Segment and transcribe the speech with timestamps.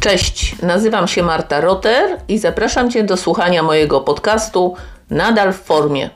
[0.00, 4.74] Cześć, nazywam się Marta Roter i zapraszam Cię do słuchania mojego podcastu
[5.10, 6.10] Nadal w formie.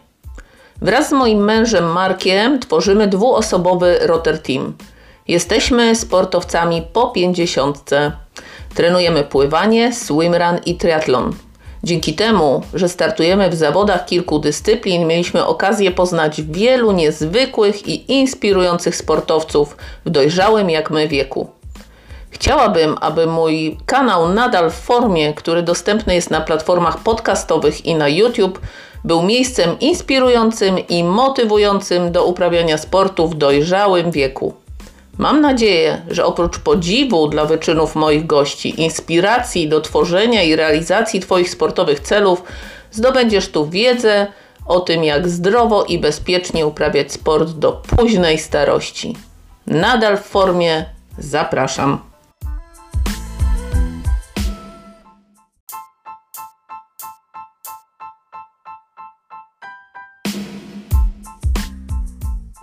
[0.83, 4.77] Wraz z moim mężem Markiem tworzymy dwuosobowy Roter Team.
[5.29, 8.13] Jesteśmy sportowcami po pięćdziesiątce.
[8.75, 11.33] Trenujemy pływanie, swimrun i triatlon.
[11.83, 18.97] Dzięki temu, że startujemy w zawodach kilku dyscyplin, mieliśmy okazję poznać wielu niezwykłych i inspirujących
[18.97, 21.49] sportowców w dojrzałym jak my wieku.
[22.35, 28.09] Chciałabym, aby mój kanał nadal w formie, który dostępny jest na platformach podcastowych i na
[28.09, 28.61] YouTube,
[29.05, 34.55] był miejscem inspirującym i motywującym do uprawiania sportu w dojrzałym wieku.
[35.19, 41.51] Mam nadzieję, że oprócz podziwu dla wyczynów moich gości, inspiracji do tworzenia i realizacji Twoich
[41.51, 42.43] sportowych celów,
[42.91, 44.27] zdobędziesz tu wiedzę
[44.67, 49.17] o tym, jak zdrowo i bezpiecznie uprawiać sport do późnej starości.
[49.67, 50.85] Nadal w formie
[51.19, 52.14] zapraszam.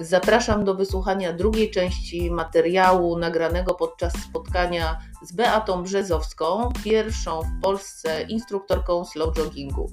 [0.01, 8.21] Zapraszam do wysłuchania drugiej części materiału nagranego podczas spotkania z Beatą Brzezowską, pierwszą w Polsce
[8.21, 9.91] instruktorką slow joggingu.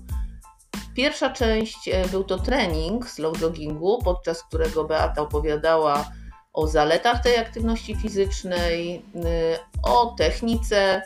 [0.95, 6.11] Pierwsza część e, był to trening slow joggingu, podczas którego Beata opowiadała
[6.53, 11.03] o zaletach tej aktywności fizycznej, e, o technice,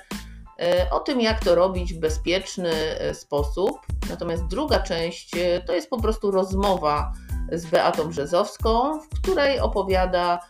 [0.58, 2.72] e, o tym, jak to robić w bezpieczny
[3.12, 3.78] sposób.
[4.10, 5.30] Natomiast druga część
[5.66, 7.12] to jest po prostu rozmowa
[7.52, 10.40] z Beatą Brzezowską, w której opowiada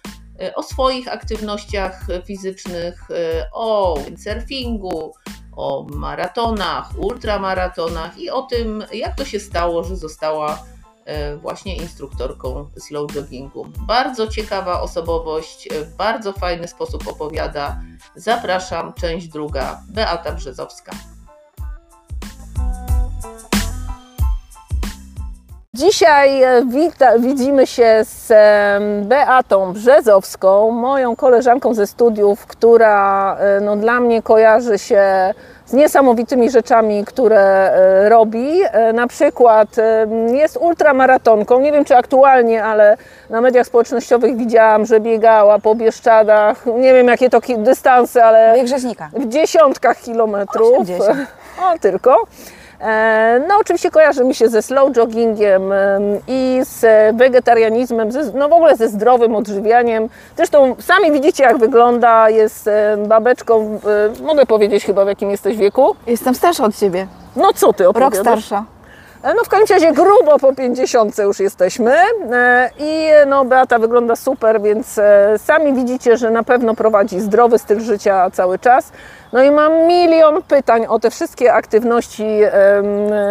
[0.40, 5.12] e, o swoich aktywnościach fizycznych, e, o windsurfingu,
[5.56, 10.64] o maratonach, ultramaratonach i o tym, jak to się stało, że została
[11.04, 13.66] e, właśnie instruktorką slow joggingu.
[13.86, 17.80] Bardzo ciekawa osobowość, w bardzo fajny sposób opowiada.
[18.14, 20.92] Zapraszam, część druga, Beata Brzezowska.
[25.76, 28.32] Dzisiaj e, wita, widzimy się z
[29.06, 35.04] Beatą Brzezowską, moją koleżanką ze studiów, która e, no, dla mnie kojarzy się
[35.66, 38.60] z niesamowitymi rzeczami, które e, robi.
[38.94, 39.68] Na przykład
[40.32, 42.96] jest ultramaratonką, nie wiem czy aktualnie, ale
[43.30, 48.54] na mediach społecznościowych widziałam, że biegała po Bieszczadach, nie wiem jakie to dystanse, ale
[49.12, 50.78] w dziesiątkach kilometrów.
[50.78, 51.18] 80.
[51.62, 52.26] O, tylko.
[52.82, 55.62] E, no oczywiście kojarzy mi się ze slow joggingiem
[56.28, 56.80] i z
[57.16, 60.08] wegetarianizmem, no w ogóle ze zdrowym odżywianiem.
[60.36, 62.70] Zresztą sami widzicie jak wygląda, jest
[63.08, 63.78] babeczką,
[64.20, 65.96] e, mogę powiedzieć chyba w jakim jesteś wieku?
[66.06, 67.06] Jestem starsza od Ciebie.
[67.36, 68.16] No co Ty opowiadasz?
[68.16, 68.64] Rok starsza.
[69.22, 71.94] E, no w każdym razie grubo po 50 już jesteśmy
[72.78, 75.00] i no Beata wygląda super, więc
[75.36, 78.92] sami widzicie, że na pewno prowadzi zdrowy styl życia cały czas.
[79.32, 82.40] No i mam milion pytań o te wszystkie aktywności,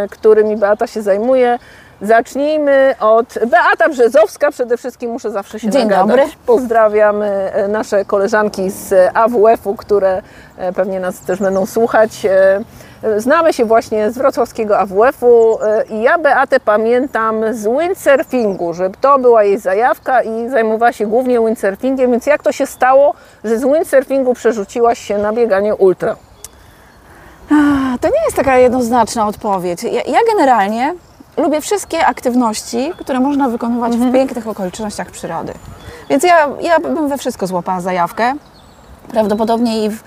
[0.10, 1.60] którymi Beata się zajmuje.
[2.02, 4.52] Zacznijmy od Beata Brzezowska.
[4.52, 6.08] Przede wszystkim muszę zawsze się Dzień nagadać.
[6.08, 6.24] dobry.
[6.46, 10.22] Pozdrawiam e, nasze koleżanki z AWF-u, które
[10.58, 12.26] e, pewnie nas też będą słuchać.
[13.18, 19.44] Znamy się właśnie z wrocławskiego AWF-u i ja Beatę pamiętam z windsurfingu, że to była
[19.44, 23.14] jej zajawka i zajmowała się głównie windsurfingiem, więc jak to się stało,
[23.44, 26.16] że z windsurfingu przerzuciłaś się na bieganie ultra?
[28.02, 29.84] To nie jest taka jednoznaczna odpowiedź.
[29.84, 30.96] Ja, ja generalnie
[31.38, 34.12] lubię wszystkie aktywności, które można wykonywać mhm.
[34.12, 35.54] w pięknych okolicznościach przyrody.
[36.10, 38.34] Więc ja, ja bym we wszystko złapała zajawkę.
[39.12, 40.04] Prawdopodobnie i w,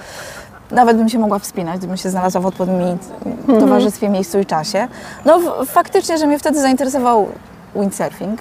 [0.70, 3.60] nawet bym się mogła wspinać, gdybym się znalazła w odpowiednim mhm.
[3.60, 4.88] towarzystwie, miejscu i czasie.
[5.24, 7.28] No faktycznie, że mnie wtedy zainteresował
[7.76, 8.40] windsurfing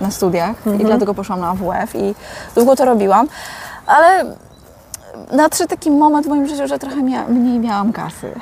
[0.00, 0.80] na studiach mhm.
[0.80, 2.14] i dlatego poszłam na AWF i
[2.54, 3.28] długo to robiłam.
[3.86, 4.24] Ale
[5.32, 8.32] nadszedł taki moment w moim życiu, że trochę mia mniej miałam kasy.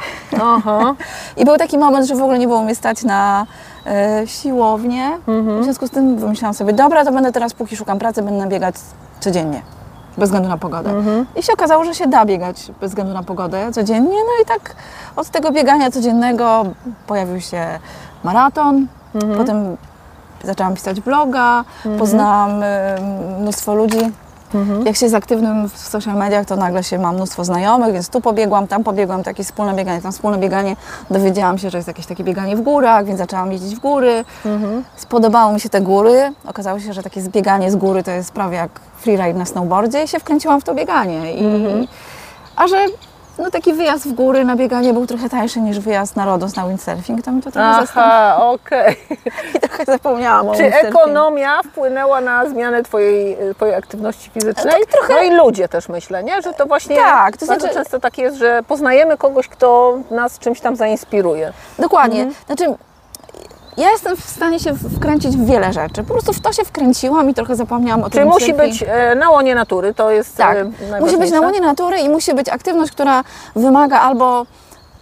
[0.42, 0.94] Aha.
[1.36, 3.46] I był taki moment, że w ogóle nie było mnie stać na
[3.86, 5.18] e, siłownię.
[5.28, 5.60] Mhm.
[5.60, 8.74] W związku z tym wymyślałam sobie, dobra, to będę teraz, póki szukam pracy, będę biegać
[9.20, 9.62] codziennie.
[10.18, 10.90] Bez względu na pogodę.
[10.90, 11.26] Mhm.
[11.36, 14.16] I się okazało, że się da biegać bez względu na pogodę codziennie.
[14.16, 14.76] No i tak
[15.16, 16.64] od tego biegania codziennego
[17.06, 17.78] pojawił się
[18.24, 18.86] maraton.
[19.14, 19.38] Mhm.
[19.38, 19.76] Potem
[20.44, 21.98] zaczęłam pisać bloga, mhm.
[21.98, 22.66] poznałam y,
[23.40, 24.12] mnóstwo ludzi,
[24.54, 24.86] Mhm.
[24.86, 28.20] Jak się jest aktywnym w social mediach, to nagle się ma mnóstwo znajomych, więc tu
[28.20, 30.76] pobiegłam, tam pobiegłam, takie wspólne bieganie, tam wspólne bieganie.
[31.10, 34.24] Dowiedziałam się, że jest jakieś takie bieganie w górach, więc zaczęłam jeździć w góry.
[34.46, 34.84] Mhm.
[34.96, 36.32] Spodobały mi się te góry.
[36.46, 40.08] Okazało się, że takie zbieganie z góry to jest prawie jak freeride na snowboardzie i
[40.08, 41.34] się wkręciłam w to bieganie.
[41.34, 41.86] I, mhm.
[42.56, 42.76] A że
[43.38, 46.68] no taki wyjazd w góry na bieganie był trochę tańszy niż wyjazd na Rodos na
[46.68, 48.96] windsurfing, to mi to trochę Aha, okej.
[49.56, 54.74] i trochę zapomniałam o Czy ekonomia wpłynęła na zmianę twojej, twojej aktywności fizycznej?
[54.80, 56.42] Tak trochę- No i ludzie też myślę, nie?
[56.42, 60.38] Że to właśnie Tak, to bardzo znaczy- często tak jest, że poznajemy kogoś, kto nas
[60.38, 61.52] czymś tam zainspiruje.
[61.78, 62.22] Dokładnie.
[62.22, 62.44] Mhm.
[62.46, 62.74] Znaczy,
[63.76, 66.02] ja jestem w stanie się wkręcić w wiele rzeczy.
[66.02, 68.12] Po prostu w to się wkręciłam i trochę zapomniałam o tym.
[68.12, 70.56] Czyli musi być e, na łonie natury, to jest Tak.
[70.56, 73.24] e, Musi być na łonie natury i musi być aktywność, która
[73.56, 74.46] wymaga albo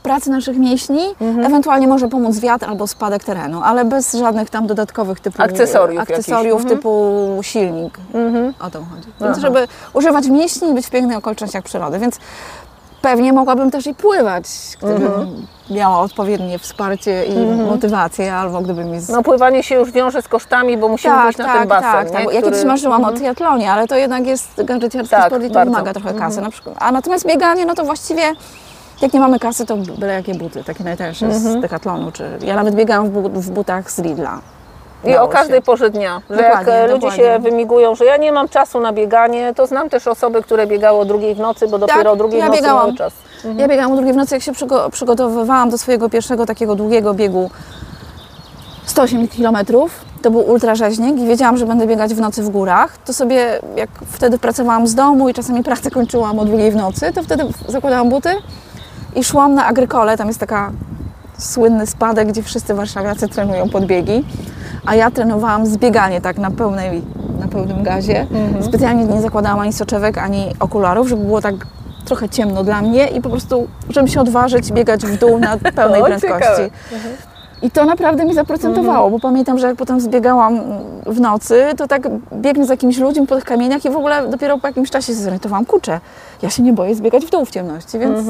[0.03, 1.47] pracy naszych mięśni, Mhm.
[1.47, 6.61] ewentualnie może pomóc wiatr albo spadek terenu, ale bez żadnych tam dodatkowych typu Akcesoriów akcesoriów
[6.63, 6.77] jakichś.
[6.77, 7.99] typu silnik.
[8.15, 8.55] Mhm.
[8.61, 9.09] O to chodzi.
[9.21, 9.41] Więc Aha.
[9.41, 11.99] żeby używać mięśni i być w pięknych okolicznościach przyrody.
[11.99, 12.19] Więc
[13.03, 14.45] pewnie mogłabym też i pływać,
[14.83, 15.47] gdybym Mhm.
[15.71, 17.37] miała odpowiednie wsparcie i
[17.71, 19.09] motywację, albo gdybym mi z...
[19.09, 22.07] No pływanie się już wiąże z kosztami, bo musimy tak, na tak, ten basen, tak,
[22.07, 22.13] nie?
[22.13, 22.23] tak.
[22.23, 25.55] Ja Który- kiedyś marzyłam o triatlonie, ale to jednak jest gadżeciarski Tak, sport i to
[25.55, 25.73] bardzo.
[25.73, 26.41] wymaga trochę kasy.
[26.41, 26.77] Na przykład.
[26.79, 28.23] A natomiast bieganie, no to właściwie
[29.03, 32.13] jak nie mamy kasy, to byle jakie buty, takie najtańsze z Decathlonu.
[32.13, 32.39] Czy...
[32.41, 34.39] Ja nawet biegałam w, w butach z Lidla.
[35.05, 35.63] I o każdej się.
[35.63, 36.23] porze dnia.
[36.31, 37.25] Że Dokładnie, jak e, ludzie dokładnie.
[37.25, 40.99] się wymigują, że ja nie mam czasu na bieganie, to znam też osoby, które biegały
[40.99, 42.83] o drugiej w nocy, bo dopiero o drugiej ja w nocy biegałam.
[42.87, 43.13] mały czas.
[43.57, 47.15] Ja biegałam o drugiej w nocy, jak się przygo- przygotowywałam do swojego pierwszego takiego długiego
[47.15, 47.51] biegu
[48.87, 49.57] 108 km.
[50.23, 52.99] To był ultrarzeźnik i wiedziałam, że będę biegać w nocy w górach.
[52.99, 57.13] To sobie, jak wtedy pracowałam z domu i czasami pracę kończyłam o drugiej w nocy,
[57.15, 58.29] to wtedy zakładałam buty
[59.17, 60.17] i szłam na Agrykole.
[60.17, 60.71] Tam jest taka
[61.43, 64.25] słynny spadek, gdzie wszyscy warszawiacy trenują podbiegi,
[64.87, 67.03] a ja trenowałam zbieganie tak na, pełnej,
[67.41, 68.27] na pełnym gazie.
[68.61, 71.55] Specjalnie nie zakładałam ani soczewek, ani okularów, żeby było tak
[72.05, 76.03] trochę ciemno dla mnie i po prostu, żebym się odważyć biegać w dół na pełnej
[76.03, 76.41] O, prędkości.
[76.41, 77.09] ciekawe.
[77.63, 80.61] I to naprawdę mi zaprocentowało, bo pamiętam, że jak potem zbiegałam
[81.07, 82.03] w nocy, to tak
[82.33, 85.15] biegnę z jakimiś ludźmi po tych kamieniach i w ogóle dopiero po jakimś czasie się
[85.15, 86.01] zorientowałam, kurczę,
[86.43, 88.21] ja się nie boję zbiegać w dół w ciemności, więc,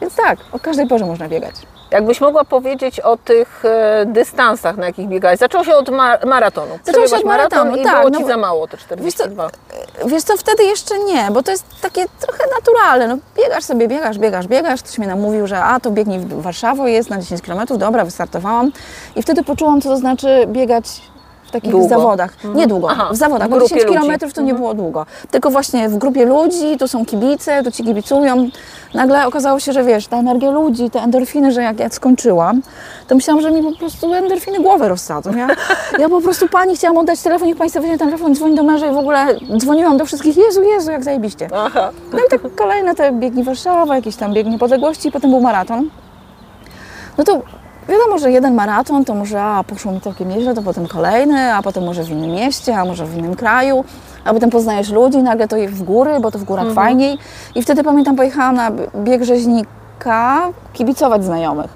[0.00, 1.54] więc tak, o każdej porze można biegać.
[1.92, 5.38] Jakbyś mogła powiedzieć o tych e, dystansach, na jakich biegałeś.
[5.38, 6.78] Zaczęło się od ma- maratonu.
[6.84, 9.14] się Przebiegłaś od maraton maratonu, i tak, było no Ci bo- za mało te Wiesz
[9.14, 9.50] 42.
[10.06, 13.08] Wiesz co, wtedy jeszcze nie, bo to jest takie trochę naturalne.
[13.08, 14.82] No, biegasz sobie, biegasz, biegasz, biegasz.
[14.82, 18.72] Ktoś mi namówił, że a, to biegnij w Warszawę, jest na 10 km, dobra, wystartowałam.
[19.16, 20.84] I wtedy poczułam, co to znaczy biegać
[21.52, 21.88] takich Długo.
[21.88, 22.34] zawodach.
[22.54, 24.08] Niedługo, Aha, w zawodach, w bo grupie 10 ludzi.
[24.18, 25.06] km to nie było długo.
[25.30, 28.48] Tylko właśnie w grupie ludzi, tu są kibice, tu ci kibicują.
[28.94, 32.62] Nagle okazało się, że wiesz, ta energia ludzi, te endorfiny, że jak ja skończyłam,
[33.08, 35.36] to myślałam, że mi po prostu endorfiny głowę rozsadzą.
[35.36, 35.48] Ja,
[35.98, 38.94] ja po prostu pani chciałam oddać telefon, niech państwo weźmie telefon, dzwoni do męża i
[38.94, 39.26] w ogóle
[39.58, 41.48] dzwoniłam do wszystkich, Jezu, Jezu, jak zajebiście.
[41.54, 41.90] Aha.
[42.12, 45.90] No i tak kolejne te biegi Warszawa, jakieś tam bieg niepodległości, potem był maraton.
[47.18, 47.42] No to
[47.88, 51.62] wiadomo, że jeden maraton to może, a poszło mi całkiem nieźle, to potem kolejny, a
[51.62, 53.84] potem może w innym mieście, a może w innym kraju,
[54.24, 57.18] a potem poznajesz ludzi, nagle to w góry, bo to w górach fajniej.
[57.54, 61.70] I wtedy pamiętam, pojechałam na bieg rzeźnika kibicować znajomych.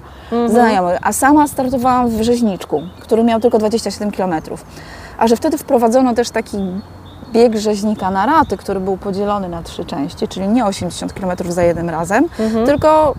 [0.47, 4.33] Znajomych, a sama startowałam w rzeźniczku, który miał tylko 27 km.
[5.17, 6.57] A że wtedy wprowadzono też taki
[7.33, 11.63] bieg rzeźnika na raty, który był podzielony na trzy części, czyli nie 80 km za
[11.63, 12.25] jednym razem,
[12.65, 13.15] tylko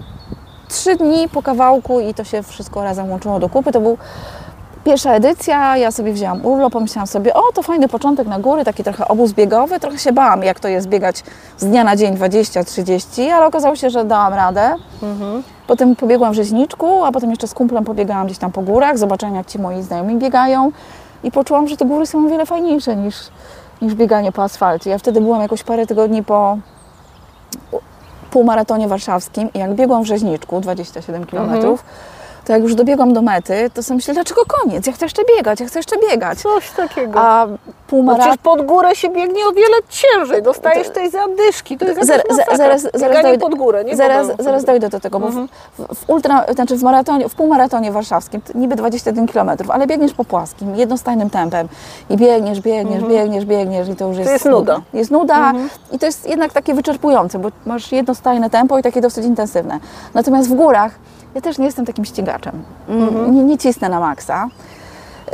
[0.69, 3.73] trzy dni po kawałku i to się wszystko razem łączyło do kupy.
[3.73, 3.99] To był
[4.85, 8.85] pierwsza edycja, ja sobie wzięłam urlop, pomyślałam sobie, o to fajny początek na góry, taki
[8.85, 11.25] trochę obóz biegowy, trochę się bałam, jak to jest biegać
[11.59, 14.75] z dnia na dzień 20-30, ale okazało się, że dałam radę.
[15.67, 19.35] Potem pobiegłam w rzeźniczku, a potem jeszcze z kumplem pobiegałam gdzieś tam po górach, zobaczyłam
[19.35, 20.73] jak ci moi znajomi biegają
[21.23, 23.17] i poczułam, że te góry są o wiele fajniejsze niż,
[23.82, 24.91] niż bieganie po asfalcie.
[24.91, 26.59] Ja wtedy byłam jakoś parę tygodni po
[28.30, 31.50] półmaratonie warszawskim i jak biegłam w rzeźniczku 27 km,
[32.44, 34.87] to jak już dobiegłam do mety, to sobie myślę, dlaczego koniec?
[34.87, 36.38] Ja chcę jeszcze biegać, ja chcę jeszcze biegać.
[36.38, 37.20] Coś takiego.
[37.20, 37.47] A
[37.88, 38.26] półmaraton...
[38.28, 42.23] przecież pod górę się biegnie o wiele ciężej, dostajesz tej zadyszki, to jest Zaraz,
[42.57, 45.35] zaraz, zaraz, dojdę, pod górę, nie zaraz, zaraz dojdę do tego, bo w,
[45.78, 50.12] w, w ultra, znaczy w maratonie, w półmaratonie warszawskim, to niby 21 km, ale biegniesz
[50.12, 51.68] po płaskim, jednostajnym tempem
[52.11, 54.80] i biegniesz, biegniesz, biegniesz, biegniesz i to już jest, jest nuda.
[54.92, 55.52] Jest nuda
[55.92, 59.80] i to jest jednak takie wyczerpujące, bo masz jednostajne tempo i takie dosyć intensywne.
[60.14, 60.92] Natomiast w górach
[61.35, 62.62] ja też nie jestem takim ścigaczem.
[62.88, 64.49] Mm, Nie, nie cisnę na maksa.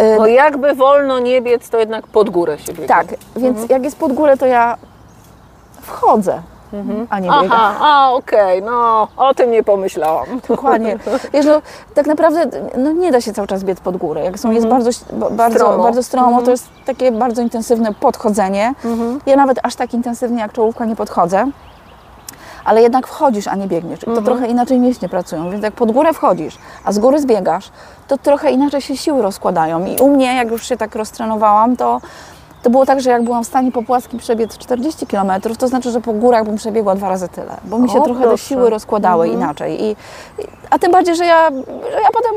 [0.00, 2.86] Y, No jakby wolno nie biec, to jednak pod górę się biegnie.
[2.86, 4.76] tak, więc jak jest pod górę, to ja
[5.82, 6.42] wchodzę,
[7.10, 7.48] a nie biegam.
[7.52, 10.26] Aha, a okej, no o tym nie pomyślałam.
[10.48, 10.98] Dokładnie.
[11.32, 11.62] Wiesz, no,
[11.94, 12.46] tak naprawdę
[12.76, 14.24] no, nie da się cały czas biec pod górę.
[14.24, 15.82] Jak są, jest bardzo, ba- bardzo Stromo.
[15.84, 18.74] bardzo stromo, to jest takie bardzo intensywne podchodzenie.
[19.26, 21.46] Ja nawet aż tak intensywnie jak czołówka nie podchodzę.
[22.64, 24.02] Ale jednak wchodzisz, a nie biegniesz.
[24.02, 25.50] I to trochę inaczej mięśnie pracują.
[25.50, 27.70] Więc jak pod górę wchodzisz, a z góry zbiegasz,
[28.08, 29.86] to trochę inaczej się siły rozkładają.
[29.86, 32.00] I u mnie, jak już się tak roztrenowałam, to
[32.62, 35.90] to było tak, że jak byłam w stanie po płaskim przebiec 40 km, to znaczy,
[35.90, 38.44] że po górach bym przebiegła dwa razy tyle, bo mi się O, trochę te proszę.
[38.44, 39.84] siły rozkładały inaczej.
[39.84, 39.96] I,
[40.70, 41.50] a tym bardziej, że ja,
[41.92, 42.34] że ja potem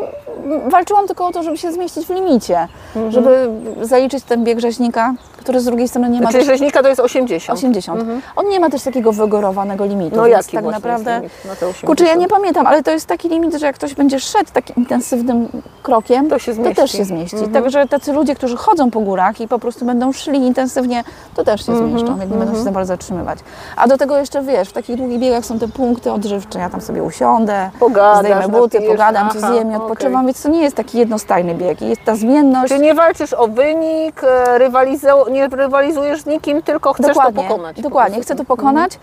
[0.72, 2.68] walczyłam tylko o to, żeby się zmieścić w limicie,
[3.10, 3.50] żeby
[3.82, 7.00] zaliczyć ten bieg rzeźnika, który z drugiej strony nie ma Czyli też rzeźnika to jest
[7.02, 7.60] 80.
[7.60, 8.04] 80.
[8.36, 11.20] On nie ma też takiego wygórowanego limitu, No więc jaki tak naprawdę...
[11.24, 11.86] jest 80?
[11.86, 14.76] Kurczę, ja nie pamiętam, ale to jest taki limit, że jak ktoś będzie szedł takim
[14.76, 15.48] intensywnym
[15.84, 17.48] krokiem, To się to też się zmieści.
[17.54, 21.04] Także tacy ludzie, którzy chodzą po górach i po prostu będą szli intensywnie,
[21.36, 23.40] to też się zmieszczą, jak nie będą się za bardzo zatrzymywać.
[23.76, 26.82] A do tego jeszcze, wiesz, w takich długich biegach są te punkty odżywcze, ja tam
[26.82, 29.82] sobie usiądę, Pogadasz, zdejmę buty, napijesz, pogadam, coś aha, zjem i okej.
[29.82, 31.82] odpoczywam, więc to nie jest taki jednostajny bieg.
[31.82, 32.74] Jest ta zmienność.
[32.74, 37.50] Czy nie walczysz o wynik, e, rywalizu- nie rywalizujesz z nikim, tylko chcesz dokładnie, to
[37.50, 37.76] pokonać?
[37.76, 39.00] po Dokładnie, chcę to pokonać,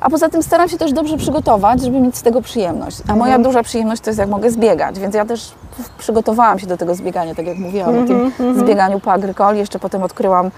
[0.00, 2.98] a poza tym staram się też dobrze przygotować, żeby mieć z tego przyjemność.
[3.08, 3.42] A moja Mhm.
[3.42, 5.52] duża przyjemność to jest jak mogę zbiegać, więc ja też
[5.98, 9.56] przygotowałam się do tego zbiegania, tak jak mówiłam o Mhm, tym zbieganiu po Agrykol.
[9.56, 10.50] Jeszcze potem odkryłam y,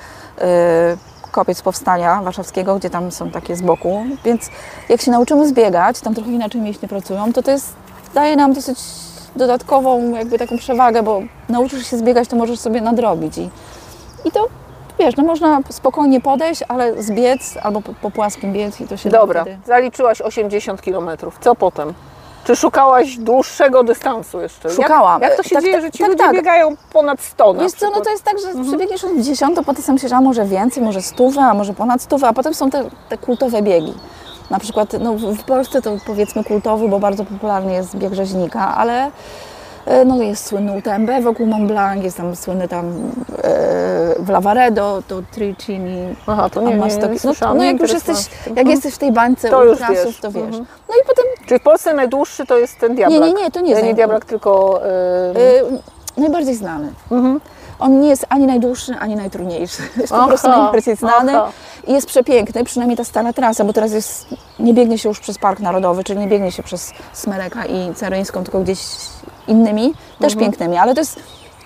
[1.31, 4.49] kopiec powstania warszawskiego, gdzie tam są takie z boku, więc
[4.89, 7.73] jak się nauczymy zbiegać, tam trochę inaczej mięśnie pracują, to to jest,
[8.15, 8.79] daje nam dosyć
[9.37, 13.51] dodatkową jakby taką przewagę, bo nauczysz się zbiegać, to możesz sobie nadrobić i,
[14.25, 14.49] i to
[15.01, 19.11] wiesz, no można spokojnie podejść, ale zbiec albo po, po płaskim biec i to się
[19.11, 19.59] Dobra, wtedy...
[19.67, 21.11] zaliczyłaś 80 km.
[21.41, 21.95] Co potem?
[22.45, 24.71] Czy szukałaś dłuższego dystansu jeszcze?
[24.71, 25.23] Szukałam.
[25.23, 26.33] Jak, jak to się Tak, dzieje, tak, że ci tak, ludzie tak.
[26.33, 29.83] biegają ponad 100 na Wiesz co, no to jest tak, że przebiegniesz 80, to potem
[29.83, 32.85] sam się, a może więcej, może stówę, a może ponad stówę, a potem są te,
[33.09, 33.95] te kultowe biegi.
[34.51, 39.07] Na przykład no, w Polsce to powiedzmy kultowy, bo bardzo popularny jest bieg rzeźnika, ale
[39.07, 39.11] e,
[40.07, 42.87] no, jest słynny UTMB wokół Mont Blanc, jest tam słynny tam
[43.43, 47.73] e, w Lavaredo, to Tricini, Aha, to nie, nie, nie, nie no, słyszałam, no nie
[47.73, 48.17] jak już jesteś,
[48.57, 50.21] jak jesteś w tej bańce To już ultrasów, wiesz.
[50.21, 50.45] to wiesz.
[50.45, 50.67] Mhm.
[50.89, 53.21] No i potem Czyli w Polsce najdłuższy to jest ten diablak?
[53.21, 54.81] Nie, nie, nie, to nie jest Nie diablak, tylko...
[55.71, 55.79] Yy...
[56.17, 56.93] najbardziej znany.
[57.79, 59.83] On nie jest ani najdłuższy, ani najtrudniejszy.
[59.97, 61.51] Jest po Aha, prostu najbardziej znany aha.
[61.87, 64.27] i jest przepiękny, przynajmniej ta stara trasa, bo teraz jest,
[64.59, 68.43] nie biegnie się już przez Park Narodowy, czyli nie biegnie się przez Smereka i Ceryńską,
[68.43, 68.79] tylko gdzieś
[69.51, 70.39] innymi, też Mhm.
[70.51, 71.21] pięknymi, ale to jest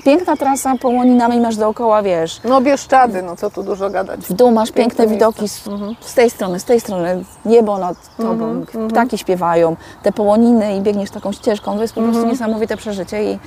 [0.05, 4.21] piękna trasa połoninami, masz dookoła, wiesz, No Bieszczady, no co tu dużo gadać.
[4.21, 5.65] w dół masz piękne Piękne widoki z,
[6.01, 11.11] z tej strony, z tej strony, niebo nad tobą, ptaki śpiewają, te połoniny i biegniesz
[11.11, 13.39] taką ścieżką, to jest po prostu niesamowite przeżycie i,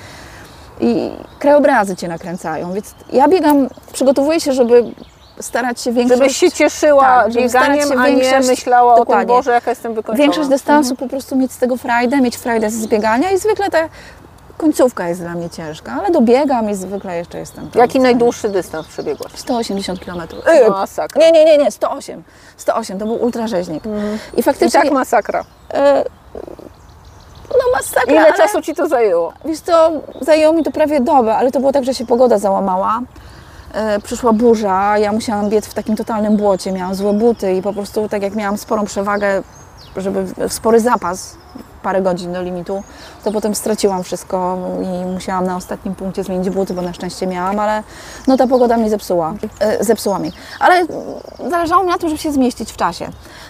[0.79, 4.83] i krajobrazy cię nakręcają, więc ja biegam, przygotowuję się, żeby
[5.39, 6.19] starać się większość...
[6.19, 9.25] Żebyś się cieszyła tak, bieganiem, się a nie myślała o tym, dokładnie.
[9.25, 10.23] Boże, jaka jestem wykończona.
[10.23, 13.77] Większość dystansu po prostu mieć z tego frajdę, mieć frajdę z biegania i zwykle ta
[14.57, 17.81] końcówka jest dla mnie ciężka, ale dobiegam i zwykle jeszcze jestem tam.
[17.81, 19.31] Jaki najdłuższy dystans przebiegłaś?
[19.35, 20.21] 180 km.
[20.69, 21.21] Masakra.
[21.21, 22.23] Nie, nie, nie, nie, 108.
[22.57, 23.83] 108, to był ultrarzeźnik.
[24.35, 24.81] I I faktycznie...
[24.81, 25.43] tak masakra.
[25.73, 26.03] e,
[27.51, 29.33] no masakra, Ile ale, czasu Ci to zajęło?
[29.45, 32.99] Wiesz co, zajęło mi to prawie dobę, ale to było tak, że się pogoda załamała.
[33.73, 37.73] E, przyszła burza, ja musiałam biec w takim totalnym błocie, miałam złe buty i po
[37.73, 39.43] prostu tak jak miałam sporą przewagę,
[39.97, 41.35] żeby spory zapas,
[41.87, 42.83] parę godzin do limitu,
[43.23, 47.59] to potem straciłam wszystko i musiałam na ostatnim punkcie zmienić buty, bo na szczęście miałam,
[47.59, 47.83] ale
[48.27, 50.31] no ta pogoda mnie zepsuła, e, zepsuła mi.
[50.59, 50.85] Ale
[51.49, 53.09] zależało mi na tym, żeby się zmieścić w czasie.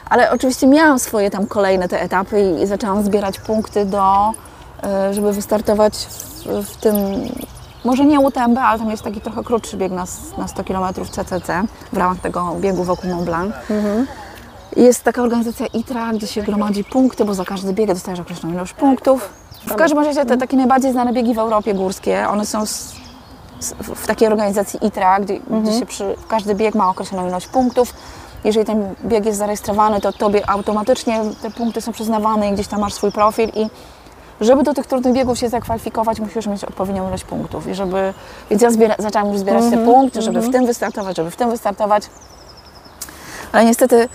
[0.09, 4.31] Ale oczywiście miałam swoje tam kolejne te etapy i, zaczęłam zbierać punkty do,
[4.83, 5.93] e, żeby wystartować
[6.45, 6.95] w, w tym,
[7.85, 10.05] może nie UTMB, ale tam jest taki trochę krótszy bieg na,
[10.37, 11.63] na 100 km CCC
[11.93, 13.55] w ramach tego biegu wokół Mont Blanc.
[14.77, 18.73] Jest taka organizacja ITRA, gdzie się gromadzi punkty, bo za każdy bieg dostajesz określoną ilość
[18.73, 19.29] punktów.
[19.67, 22.93] W każdym razie te takie najbardziej znane biegi w Europie górskie, one są z,
[23.59, 27.93] z, w takiej organizacji ITRA, gdzie, gdzie się przy, każdy bieg ma określoną ilość punktów.
[28.43, 32.81] Jeżeli ten bieg jest zarejestrowany, to tobie automatycznie te punkty są przyznawane i gdzieś tam
[32.81, 33.67] masz swój profil i
[34.41, 37.67] żeby do tych trudnych biegów się zakwalifikować, musisz mieć odpowiednią ilość punktów.
[37.67, 38.13] I żeby,
[38.49, 41.49] więc ja zbiera, zaczęłam już zbierać te punkty, żeby w tym wystartować, żeby w tym
[41.49, 42.03] wystartować.
[43.51, 44.09] Ale niestety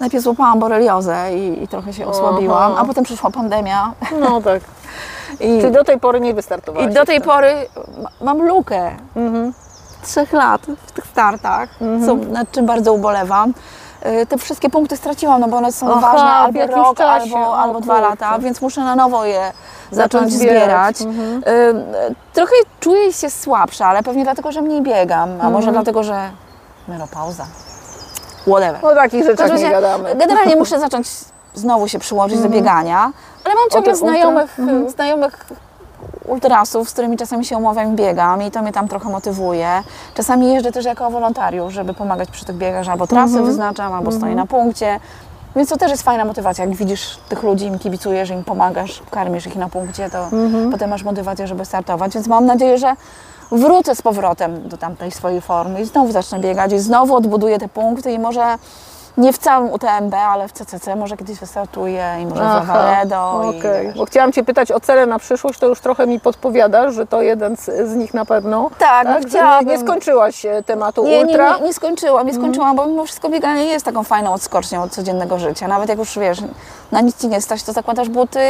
[0.00, 2.80] najpierw złapałam boreliozę i, i trochę się osłabiłam, Aha.
[2.82, 3.92] a potem przyszła pandemia.
[4.20, 4.60] No tak.
[5.40, 6.90] I, Czy do tej pory nie wystartowałaś?
[6.90, 7.54] i do tej pory
[8.02, 8.90] ma- mam lukę
[10.02, 11.68] trzech lat w tych startach,
[12.06, 13.54] co, nad czym bardzo ubolewam.
[14.22, 16.96] Y, Te wszystkie punkty straciłam, no bo one są Aha, ważne w albo jakimś rok,
[16.96, 17.36] czasie.
[17.36, 19.52] albo, O albo dwa lata, więc muszę na nowo je
[19.90, 20.98] Zacząć zbierać.
[20.98, 21.16] zbierać.
[21.46, 21.50] Y,
[22.10, 26.30] y, Trochę czuję się słabsza, ale pewnie dlatego, że mniej biegam, a może dlatego, że
[26.88, 27.46] menopauza.
[28.46, 28.84] Whatever.
[28.84, 30.14] O takich rzeczach nie gadamy.
[30.14, 31.08] Generalnie muszę zacząć
[31.54, 33.12] znowu się przyłożyć do biegania,
[33.44, 34.12] ale mam ciągle te ultra?
[34.12, 34.56] znajomych,
[34.90, 35.46] znajomych
[36.24, 39.82] ultrasów, z którymi czasami się umawiam i biegam i to mnie tam trochę motywuje.
[40.14, 44.34] Czasami jeżdżę też jako wolontariusz, żeby pomagać przy tych biegach, albo trasy wyznaczam, albo stoję
[44.34, 45.00] na punkcie.
[45.56, 49.46] Więc to też jest fajna motywacja, jak widzisz tych ludzi, im kibicujesz, im pomagasz, karmisz
[49.46, 50.28] ich na punkcie, to
[50.70, 52.14] potem masz motywację, żeby startować.
[52.14, 52.94] Więc mam nadzieję, że
[53.52, 57.68] wrócę z powrotem do tamtej swojej formy i znowu zacznę biegać i znowu odbuduję te
[57.68, 58.58] punkty i może
[59.16, 63.32] nie w całym UTMB, ale w CCC może kiedyś wystartuję i może w Lavaredo.
[63.48, 63.86] okej.
[63.86, 63.96] wiesz.
[63.96, 67.22] Bo chciałam Cię pytać o cele na przyszłość, to już trochę mi podpowiadasz, że to
[67.22, 68.70] jeden z, z nich na pewno.
[68.78, 71.58] Tak, no Że nie, nie skończyłaś e, tematu Nie, nie, ultra.
[71.58, 75.38] nie, nie skończyłam, nie skończyłam, bo mimo wszystko bieganie jest taką fajną odskocznią od codziennego
[75.38, 75.68] życia.
[75.68, 76.38] Nawet jak już wiesz,
[76.92, 78.40] na nic ci nie stać, to zakładasz buty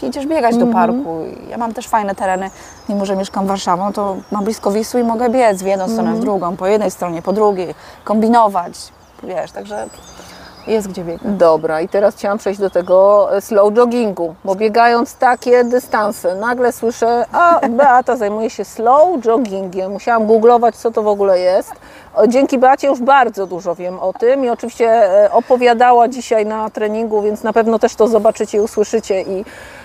[0.00, 1.24] i idziesz biegać do parku.
[1.46, 2.50] I Ja mam też fajne tereny,
[2.88, 6.20] mimo że mieszkam Warszawą, to mam blisko Wisły i mogę biec w jedną stronę, w
[6.20, 8.72] drugą, po jednej stronie, po drugiej, kombinować,
[9.26, 9.86] wiesz, także
[10.66, 11.22] jest gdzie biegać.
[11.24, 16.72] Dobra, i teraz chciałam przejść do tego e, slow joggingu, bo biegając takie dystanse, nagle
[16.72, 19.92] słyszę, a Beata zajmuje się slow joggingiem.
[19.92, 21.72] Musiałam googlować, co to w ogóle jest.
[22.28, 24.88] Dzięki Beacie już bardzo dużo wiem o tym i oczywiście
[25.24, 29.44] e, opowiadała dzisiaj na treningu, więc na pewno też to zobaczycie i usłyszycie i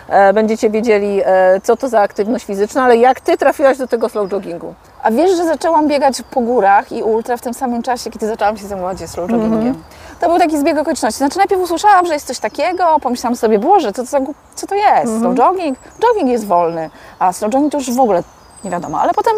[0.09, 1.21] e, będziecie wiedzieli,
[1.63, 4.73] co to za aktywność fizyczna, ale jak Ty trafiłaś do tego slow joggingu?
[5.03, 8.57] A wiesz, że zaczęłam biegać po górach i ultra w tym samym czasie, kiedy zaczęłam
[8.57, 9.83] się zajmować slow joggingiem.
[10.19, 11.17] To był taki zbieg okoliczności.
[11.17, 15.19] Znaczy najpierw usłyszałam, że jest coś takiego, pomyślałam sobie, Boże, co głup- co to jest?
[15.19, 15.77] Slow jogging?
[15.99, 18.23] Jogging jest wolny, a slow jogging to już w ogóle
[18.63, 19.01] nie wiadomo.
[19.01, 19.33] Ale potem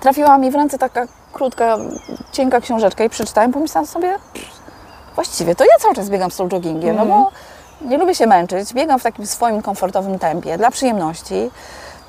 [0.00, 1.76] trafiła mi w ręce taka krótka,
[2.32, 4.14] cienka książeczka i przeczytałam, pomyślałam sobie,
[5.14, 7.30] właściwie to ja cały czas biegam slow joggingiem, no bo
[7.80, 11.50] nie lubię się męczyć, biegam w takim swoim komfortowym tempie, dla przyjemności.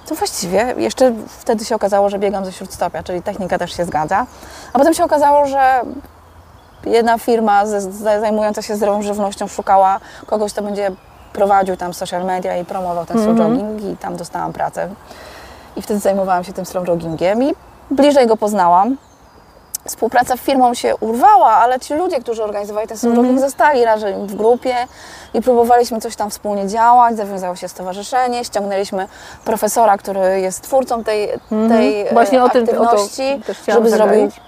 [0.07, 4.25] To właściwie jeszcze wtedy się okazało, że biegam ze śródstopia, czyli technika też się zgadza.
[4.73, 5.81] A potem się okazało, że
[6.85, 7.65] jedna firma
[8.19, 10.91] zajmująca się zdrową żywnością szukała kogoś, kto będzie
[11.33, 14.89] prowadził tam social media i promował ten slow jogging i tam dostałam pracę.
[15.75, 17.53] I wtedy zajmowałam się tym slow joggingiem i
[17.91, 18.97] bliżej go poznałam.
[19.85, 24.27] Współpraca z firmą się urwała, ale ci ludzie, którzy organizowali ten slow jogging, zostali razem
[24.27, 24.75] w grupie
[25.33, 27.17] i próbowaliśmy coś tam wspólnie działać.
[27.17, 29.07] Zawiązało się stowarzyszenie, ściągnęliśmy
[29.45, 31.29] profesora, który jest twórcą tej,
[31.69, 34.41] tej e, Właśnie o tym o to aktywności, żeby zrobił zagaić.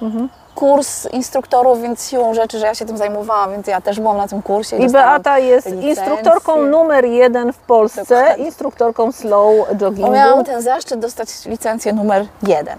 [0.61, 4.27] Kurs instruktorów, więc siłą rzeczy, że ja się tym zajmowałam, więc ja też byłam na
[4.27, 4.77] tym kursie.
[4.77, 8.45] I Beata jest instruktorką numer jeden w Polsce, Dokładnie.
[8.45, 10.11] instruktorką slow joggingu.
[10.11, 12.77] Miałam ten zaszczyt dostać licencję numer jeden.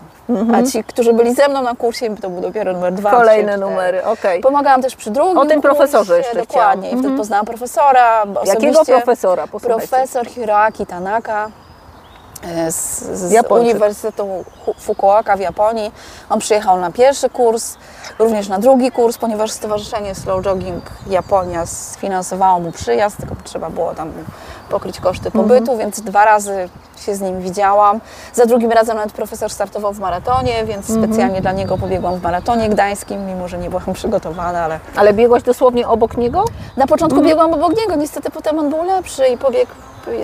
[0.55, 3.11] A ci, którzy byli ze mną na kursie, to był dopiero numer dwa.
[3.11, 3.71] Kolejne cztery.
[3.71, 4.41] numery, okej.
[4.41, 6.89] Pomagałam też przy drugim O tym profesorze kursie, jeszcze Dokładnie.
[6.89, 7.01] chciałam.
[7.01, 8.25] I wtedy poznałam profesora.
[8.45, 9.47] Jakiego profesora?
[9.47, 9.89] Posłuchajcie.
[9.89, 11.72] Profesor Hiroaki Tanaka e,
[12.71, 13.71] z, z Japończyk.
[13.71, 14.45] Uniwersytetu
[14.79, 15.93] Fukuoka w Japonii.
[16.31, 17.75] On przyjechał na pierwszy kurs,
[18.19, 23.95] również na drugi kurs, ponieważ Stowarzyszenie Slow Jogging Japonia sfinansowało mu przyjazd, tylko trzeba było
[23.95, 24.13] tam
[24.71, 26.69] pokryć koszty pobytu, więc dwa razy
[27.01, 28.01] się z nim widziałam.
[28.35, 32.69] Za drugim razem nawet profesor startował w maratonie, więc specjalnie dla niego pobiegłam w maratonie
[32.69, 36.45] gdańskim, mimo że nie byłam przygotowana, ale Ale biegłaś dosłownie obok niego?
[36.77, 39.73] na początku biegłam obok niego, niestety potem on był lepszy i pobiegł,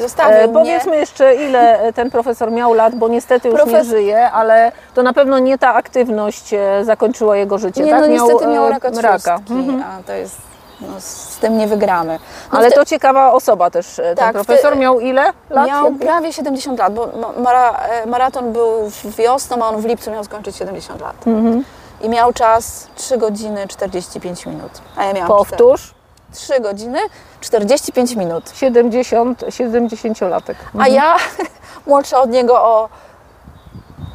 [0.01, 3.85] zostawił E, powiedzmy jeszcze, ile e, ten profesor miał lat, bo niestety już nie Profes-
[3.89, 8.01] żyje, ale to na pewno nie ta aktywność e, zakończyła jego życie, Nie, tak?
[8.01, 9.19] no niestety e, miał raka raka.
[9.19, 10.37] trzustki, a to jest,
[10.81, 12.19] no, z tym nie wygramy.
[12.53, 14.73] No Ale wte- to ciekawa osoba też, e, ten Tak, profesor.
[14.73, 15.67] wte- Miał ile lat?
[15.69, 18.71] Miał Jak- prawie 70 lat, bo ma- mara, e, maraton był
[19.19, 21.27] wiosną, a on w lipcu miał skończyć 70 lat.
[21.27, 21.65] Mhm.
[22.01, 25.95] I miał czas 3 godziny 45 minut, a ja miałam Powtórz.
[26.33, 26.99] 3 godziny
[27.41, 28.51] 45 minut.
[28.55, 30.55] 70, 70-latek.
[30.79, 31.17] A ja
[31.87, 32.89] młodsza od niego o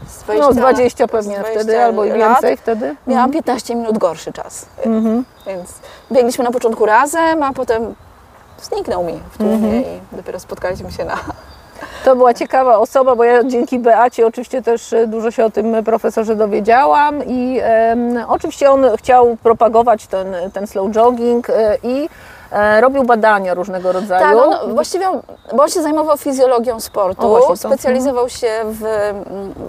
[0.09, 2.17] z 20, No z 20 pewnie z 20 wtedy, albo i lat.
[2.19, 2.95] więcej wtedy.
[3.07, 4.65] Miałam 15 minut gorszy czas.
[4.85, 5.25] Mhm.
[5.47, 5.73] Więc
[6.11, 7.95] biegliśmy na początku razem, a potem
[8.61, 9.83] zniknął mi w tłumie Mhm.
[9.83, 11.17] i dopiero spotkaliśmy się na...
[12.05, 15.83] To była ciekawa osoba, bo ja dzięki Beacie oczywiście też e, dużo się o tym
[15.83, 22.09] profesorze dowiedziałam i em, oczywiście on chciał propagować ten, ten slow jogging e, i
[22.51, 24.39] e, robił badania różnego rodzaju.
[24.39, 25.21] Tak, on właściwie, on-
[25.53, 28.83] bo on się zajmował fizjologią sportu, O, właśnie specjalizował się w,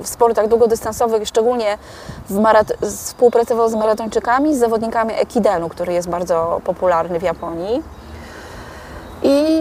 [0.02, 1.78] w sportach długodystansowych, szczególnie
[2.30, 7.82] w marat- współpracował z maratończykami, z zawodnikami ekidenu, który jest bardzo popularny w Japonii.
[9.22, 9.60] I,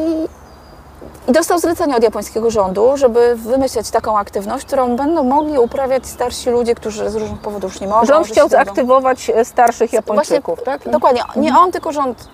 [1.28, 6.50] I dostał zlecenie od japońskiego rządu, żeby wymyśleć taką aktywność, którą będą mogli uprawiać starsi
[6.50, 8.06] ludzie, którzy z różnych powodów już nie mogą.
[8.06, 10.92] Rząd chciał zaktywować e, starszych Japończyków, Właśnie, tak?
[10.94, 12.28] Dokładnie, nie on, tylko rząd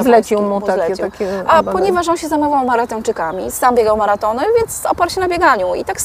[0.00, 0.96] Zlecił mu takie- zlecił.
[1.10, 1.72] takie A badania.
[1.78, 5.96] ponieważ on się zajmował maratończykami, sam biegał maratony, więc oparł się na bieganiu i tak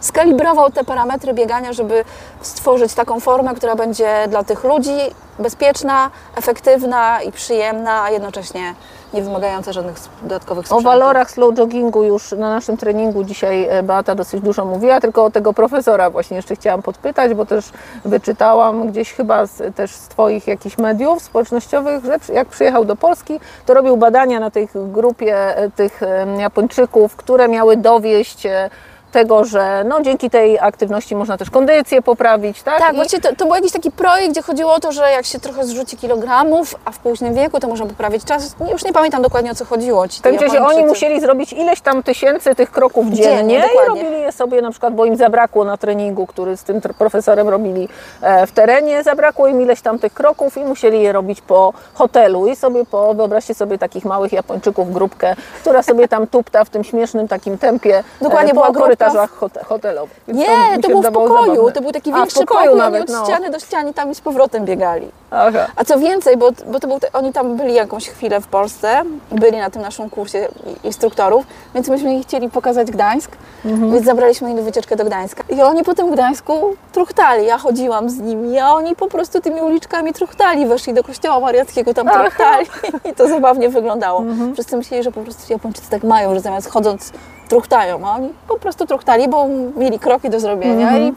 [0.00, 2.04] skalibrował te parametry biegania, żeby
[2.42, 4.92] stworzyć taką formę, która będzie dla tych ludzi
[5.38, 8.74] bezpieczna, efektywna i przyjemna, a jednocześnie
[9.14, 10.84] nie wymagająca żadnych dodatkowych O sprzętów.
[10.84, 15.30] walorach slow joggingu już na naszym treningu dzisiaj e, Beata dosyć dużo mówiła, tylko o
[15.30, 17.64] tego profesora właśnie jeszcze chciałam podpytać, bo też
[18.04, 23.40] wyczytałam gdzieś chyba z, też z Twoich jakichś mediów społecznościowych, że jak przyjechał do Polski,
[23.66, 26.00] to robił badania na tej grupie e, tych
[26.38, 28.70] Japończyków, które miały dowieść e,
[29.12, 32.78] tego, że no, dzięki tej aktywności można też kondycję poprawić, tak?
[32.78, 35.26] Tak, I- właściwie to, to był jakiś taki projekt, gdzie chodziło o to, że jak
[35.26, 38.56] się trochę zrzuci kilogramów, a w późnym wieku, to można poprawić czas.
[38.72, 40.08] Już nie pamiętam dokładnie o co chodziło.
[40.08, 44.02] Ci każdym razie oni musieli zrobić ileś tam tysięcy tych kroków Dziennie, dziennie, i dokładnie.
[44.02, 47.88] robili je sobie na przykład, bo im zabrakło na treningu, który z tym profesorem robili
[48.22, 52.46] e, w terenie, zabrakło im ileś tam tych kroków i musieli je robić po hotelu
[52.46, 56.84] i sobie po, wyobraźcie sobie takich małych Japończyków, grupkę, która sobie tam tupta w tym
[56.84, 60.20] śmiesznym takim tempie Dokładnie, e, była po grupka korytarzach hote- hotelowych.
[60.28, 61.28] Więc Nie, się to był w pokoju.
[61.54, 61.72] zabawne.
[61.72, 63.24] To był taki A, większy pokój, oni nawet, od no.
[63.24, 65.08] ściany do ściany tam i z powrotem biegali.
[65.30, 65.66] Aha.
[65.76, 69.56] A co więcej, bo, bo to był, oni tam byli jakąś chwilę w Polsce, byli
[69.58, 70.48] na tym naszym kursie
[70.84, 71.44] instruktorów,
[71.74, 73.30] więc myśmy ich chcieli pokazać Gdańsk,
[73.64, 73.92] Mhm.
[73.92, 75.44] więc zabraliśmy ich na wycieczkę do Gdańska.
[75.48, 79.60] I oni po tym Gdańsku truchtali, ja chodziłam z nimi, a oni po prostu tymi
[79.60, 82.20] uliczkami truchtali, weszli do kościoła mariackiego, tam Aha.
[82.20, 82.66] truchtali
[83.12, 84.20] i to zabawnie wyglądało.
[84.20, 84.54] Mhm.
[84.54, 87.12] Wszyscy myśleli, że po prostu Japończycy tak mają, że zamiast chodząc
[87.48, 91.12] truchtają, a oni po prostu truchtali, bo mieli kroki do zrobienia i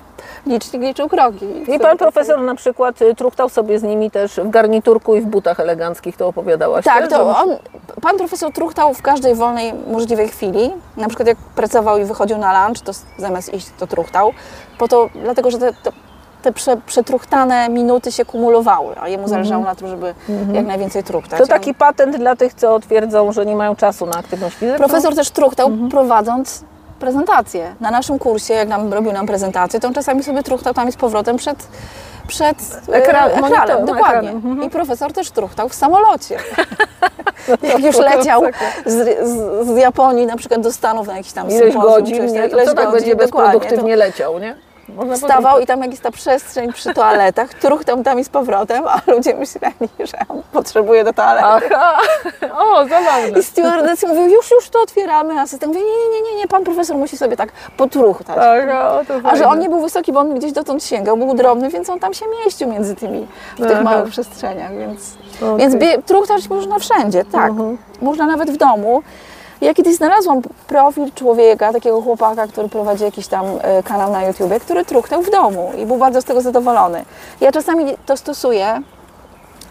[0.45, 1.45] licznik liczył kroki.
[1.75, 5.25] I pan profesor na przykład y, truchtał sobie z nimi też w garniturku i w
[5.25, 6.85] butach eleganckich, to opowiadałaś.
[6.85, 7.49] Tak, to on,
[8.01, 10.71] pan profesor truchtał w każdej wolnej możliwej chwili.
[10.97, 14.33] Na przykład jak pracował i wychodził na lunch, to zamiast iść, to truchtał.
[14.77, 15.91] Po to, dlatego, że te, te,
[16.41, 20.13] te prze, przetruchtane minuty się kumulowały, a jemu zależało na tym, żeby
[20.53, 21.39] jak najwięcej truchtać.
[21.39, 24.77] To taki patent dla tych, co twierdzą, że nie mają czasu na aktywność fizyczną.
[24.77, 26.63] Profesor też truchtał prowadząc
[26.99, 27.75] prezentację.
[27.79, 30.91] Na naszym kursie, jak nam robił nam prezentację, to on czasami sobie truchtał tam i
[30.91, 31.67] z powrotem przed,
[32.27, 33.43] przed e, Ekran- ekranem.
[33.43, 34.29] monitor- dokładnie.
[34.29, 34.63] ekranem, mhm.
[34.63, 36.37] I profesor też truchtał w samolocie.
[37.63, 38.41] jak już leciał
[38.85, 42.49] z, z, z Japonii na przykład do Stanów na jakiś tam Ileś godzin, nie?
[42.49, 44.55] To ileś co tak godzin, będzie bezproduktywnie leciał, nie?
[44.95, 48.29] Można to Wstawał i tam jak jest ta przestrzeń przy toaletach, truchtał tam i z
[48.29, 51.69] powrotem, a ludzie myśleli, że on potrzebuje do toalety.
[51.75, 52.01] Aha,
[52.57, 53.39] o, zabawne.
[53.39, 55.39] I stewardesy mówią, już, już to otwieramy.
[55.39, 58.37] A Asystent mówi, nie, nie, nie, nie, nie, pan profesor musi sobie tak potruchtać.
[58.37, 59.47] Aha, to A że fajne.
[59.47, 62.25] on nie był wysoki, bo on gdzieś dotąd sięgał, był drobny, więc on tam się
[62.45, 63.83] mieścił między tymi, w tych Aha.
[63.83, 65.13] małych przestrzeniach, więc,
[65.53, 65.79] Okej.
[65.79, 67.49] więc truchtać można wszędzie, tak.
[67.49, 67.77] Mhm.
[68.01, 69.03] Można nawet w domu.
[69.61, 74.59] Ja kiedyś znalazłam profil człowieka, takiego chłopaka, który prowadzi jakiś tam e, kanał na YouTubie,
[74.59, 77.05] który truchtał w domu i był bardzo z tego zadowolony.
[77.41, 78.81] Ja czasami to stosuję,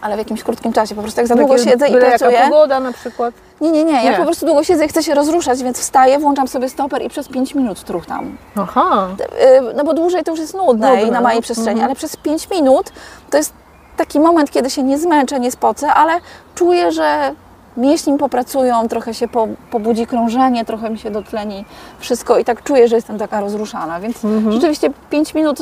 [0.01, 2.31] ale w jakimś krótkim czasie, po prostu jak za długo Takie siedzę i pracuję.
[2.31, 3.33] jaka pogoda na przykład.
[3.61, 3.93] Nie, nie, nie.
[4.05, 4.17] Ja Nie.
[4.17, 7.27] po prostu długo siedzę i chcę się rozruszać, więc wstaję, włączam sobie stoper i przez
[7.27, 8.37] 5 minut truchtam.
[8.57, 9.07] Aha.
[9.19, 11.29] Yy, No bo dłużej to już jest nudne, Nudne, i na no.
[11.41, 11.85] przestrzeni, Mhm.
[11.85, 12.91] ale przez 5 minut
[13.29, 13.53] to jest
[13.97, 16.13] taki moment, kiedy się nie zmęczę, nie spocę, ale
[16.55, 17.33] czuję, że
[17.77, 21.65] mięśnie mi popracują, trochę się po, pobudzi krążenie, trochę mi się dotleni
[21.99, 24.51] wszystko i tak czuję, że jestem taka rozruszana, więc Mhm.
[24.51, 25.61] rzeczywiście 5 minut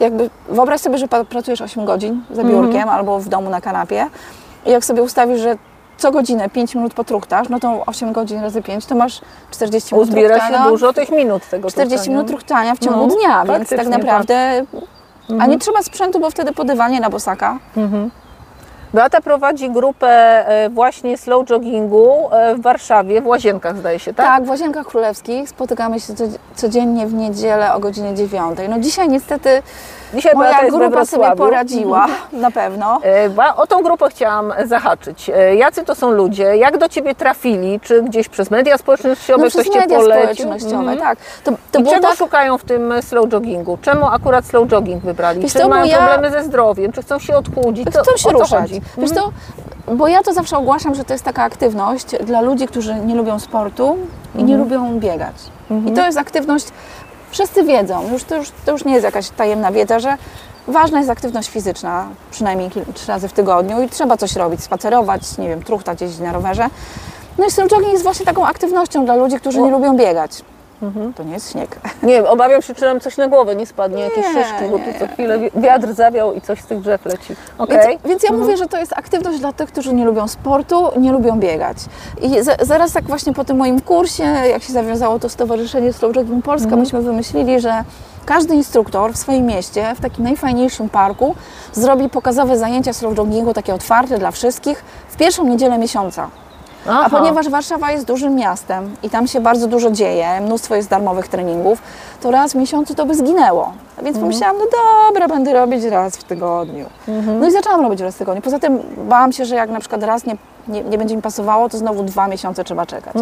[0.00, 2.62] jakby wyobraź sobie, że pracujesz 8 godzin za Mhm.
[2.62, 4.06] biurkiem albo w domu na kanapie
[4.66, 5.56] i jak sobie ustawisz, że
[5.98, 10.08] co godzinę 5 minut potruchtasz, no to 8 godzin razy 5 to masz 40 minut
[10.08, 12.16] Uzbiera się dużo tych minut tego 40 truchtania.
[12.16, 13.88] minut truchtania w ciągu No, dnia, więc tak tak.
[13.88, 14.64] naprawdę.
[15.40, 17.58] A nie trzeba sprzętu, bo wtedy podywanie na bosaka.
[18.94, 20.08] Beata prowadzi grupę
[20.48, 24.26] e, właśnie slow joggingu e, w Warszawie, w Łazienkach zdaje się, tak?
[24.26, 26.24] Tak, w Łazienkach Królewskich spotykamy się co-
[26.54, 28.58] codziennie w niedzielę o godzinie 9.
[28.68, 29.62] No dzisiaj niestety
[30.14, 33.00] Dzisiaj Beata moja we grupa sobie poradziła, na pewno.
[33.04, 35.30] E, O tą grupę chciałam zahaczyć.
[35.56, 36.56] Jacy to są ludzie?
[36.56, 37.80] Jak do Ciebie trafili?
[37.80, 40.34] Czy gdzieś przez media społecznościowe No ktoś Cię media polecił?
[40.44, 40.98] społecznościowe, Mhm.
[40.98, 41.18] tak.
[41.44, 43.78] To, to czego tak, szukają w tym slow joggingu?
[43.82, 45.40] Czemu akurat slow jogging wybrali?
[45.40, 46.92] Wiesz czy mają ja- problemy ze zdrowiem?
[46.92, 47.88] Czy chcą się odchudzić?
[47.88, 48.70] Chcą się ruszać.
[48.98, 49.32] Wiesz Mhm.
[49.86, 53.14] to, bo ja to zawsze ogłaszam, że to jest taka aktywność dla ludzi, którzy nie
[53.14, 53.96] lubią sportu
[54.36, 55.34] i nie lubią biegać.
[55.86, 56.66] I to jest aktywność,
[57.30, 60.16] wszyscy wiedzą, już to, już to już nie jest jakaś tajemna wiedza, że
[60.68, 65.48] ważna jest aktywność fizyczna, przynajmniej trzy razy w tygodniu i trzeba coś robić, spacerować, nie
[65.48, 66.66] wiem, truchtać, jeździć na rowerze.
[67.38, 70.42] No i slow jogging jest właśnie taką aktywnością dla ludzi, którzy nie lubią biegać.
[71.16, 71.80] To nie jest śnieg.
[72.02, 75.06] Nie, obawiam się, czy nam coś na głowę nie spadnie, jakieś szyszki, bo tu co
[75.14, 77.36] chwilę wi- wiatr zawiał i coś z tych drzew leci.
[77.58, 77.88] Okej.
[77.88, 81.12] Więc, więc ja mówię, że to jest aktywność dla tych, którzy nie lubią sportu, nie
[81.12, 81.76] lubią biegać.
[82.22, 86.12] I za, zaraz tak właśnie po tym moim kursie, jak się zawiązało to Stowarzyszenie Slow
[86.16, 87.84] Jogging Polska, myśmy wymyślili, że
[88.26, 91.34] każdy instruktor w swoim mieście, w takim najfajniejszym parku,
[91.72, 96.28] zrobi pokazowe zajęcia slow joggingu, takie otwarte dla wszystkich, w pierwszą niedzielę miesiąca.
[96.88, 97.02] Aha.
[97.06, 101.28] A ponieważ Warszawa jest dużym miastem i tam się bardzo dużo dzieje, mnóstwo jest darmowych
[101.28, 101.82] treningów,
[102.20, 103.72] to raz w miesiącu to by zginęło.
[103.98, 104.64] A Więc pomyślałam, no
[105.08, 106.86] dobra, będę robić raz w tygodniu.
[107.40, 108.42] No i zaczęłam robić raz w tygodniu.
[108.42, 110.36] Poza tym bałam się, że jak na przykład raz nie,
[110.68, 113.14] nie, nie będzie mi pasowało, to znowu dwa miesiące trzeba czekać.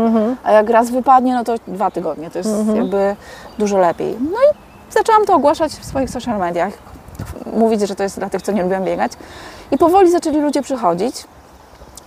[0.44, 2.31] A jak raz wypadnie, no to dwa tygodnie.
[2.31, 3.16] To jest jakby
[3.59, 4.16] dużo lepiej.
[4.21, 4.55] No i
[4.92, 6.73] zaczęłam to ogłaszać w swoich social mediach.
[7.57, 9.12] Mówić, że to jest dla tych, co nie lubią biegać.
[9.71, 11.25] I powoli zaczęli ludzie przychodzić.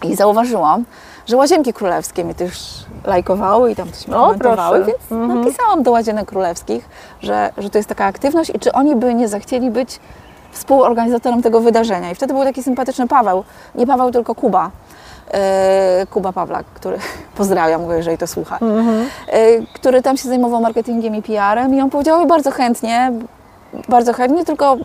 [0.03, 0.85] I zauważyłam,
[1.25, 4.97] że Łazienki Królewskie mnie też lajkowały i tam coś mi O, komentowały, proszę.
[5.09, 6.89] więc napisałam do Łazienek Królewskich,
[7.21, 9.99] że, że to jest taka aktywność i czy oni by nie zachcieli być
[10.51, 12.11] współorganizatorem tego wydarzenia.
[12.11, 13.43] I wtedy był taki sympatyczny Paweł,
[13.75, 14.71] nie Paweł, tylko Kuba.
[15.33, 16.97] e, Kuba Pawlak, który
[17.37, 18.59] pozdrawiam go, jeżeli to słucha,
[19.27, 23.11] e, który tam się zajmował marketingiem i PR-em i on powiedział bardzo chętnie,
[23.89, 24.77] bardzo chętnie, tylko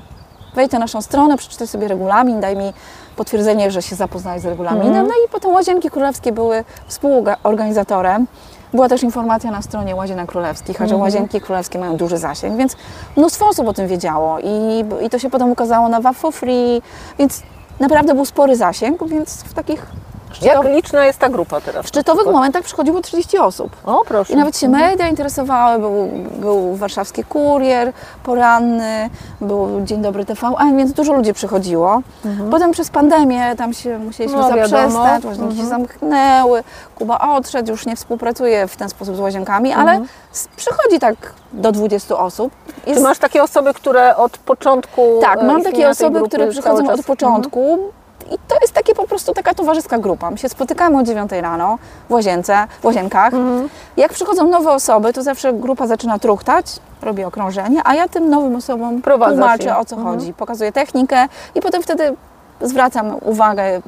[0.56, 2.72] wejdź na naszą stronę, przeczytaj sobie regulamin, daj mi
[3.16, 5.06] potwierdzenie, że się zapoznałeś z regulaminem.
[5.06, 8.26] No i potem Łazienki Królewskie były współorganizatorem.
[8.72, 12.76] Była też informacja na stronie Łazienek Królewskich, a że Łazienki Królewskie mają duży zasięg, więc
[13.16, 16.82] mnóstwo osób o tym wiedziało i, i to się potem ukazało na WAF for Free,
[17.18, 17.42] więc
[17.80, 19.86] naprawdę był spory zasięg, więc w takich
[20.42, 21.84] Jak liczna jest ta grupa teraz?
[21.84, 23.76] w szczytowych momentach przychodziło 30 osób.
[23.86, 24.32] O, proszę.
[24.32, 26.08] I nawet się media interesowały, był,
[26.40, 29.10] był warszawski kurier poranny,
[29.40, 32.02] był Dzień Dobry TVN, więc dużo ludzi przychodziło.
[32.50, 37.96] Potem przez pandemię tam się musieliśmy No, zaprzestać, łazienki się zamknęły, Kuba odszedł, już nie
[37.96, 40.00] współpracuje w ten sposób z łazienkami, ale
[40.32, 41.14] s- przychodzi tak
[41.52, 42.52] do 20 osób.
[42.84, 46.46] Czy Jest- masz takie osoby, które od początku tak, e, mam istnienia takie osoby, które
[46.50, 47.00] przychodzą Mhm.
[47.00, 47.78] od początku.
[48.30, 50.30] I to jest takie po prostu taka towarzyska grupa.
[50.30, 53.34] My się spotykamy o 9 rano w łazience, w łazienkach.
[53.34, 53.68] Mhm.
[53.96, 56.66] Jak przychodzą nowe osoby, to zawsze grupa zaczyna truchtać,
[57.02, 59.76] robi okrążenie, a ja tym nowym osobom tłumaczę je.
[59.76, 60.14] o co Mhm.
[60.18, 62.16] chodzi, pokazuję technikę i potem wtedy
[62.60, 63.82] zwracam uwagę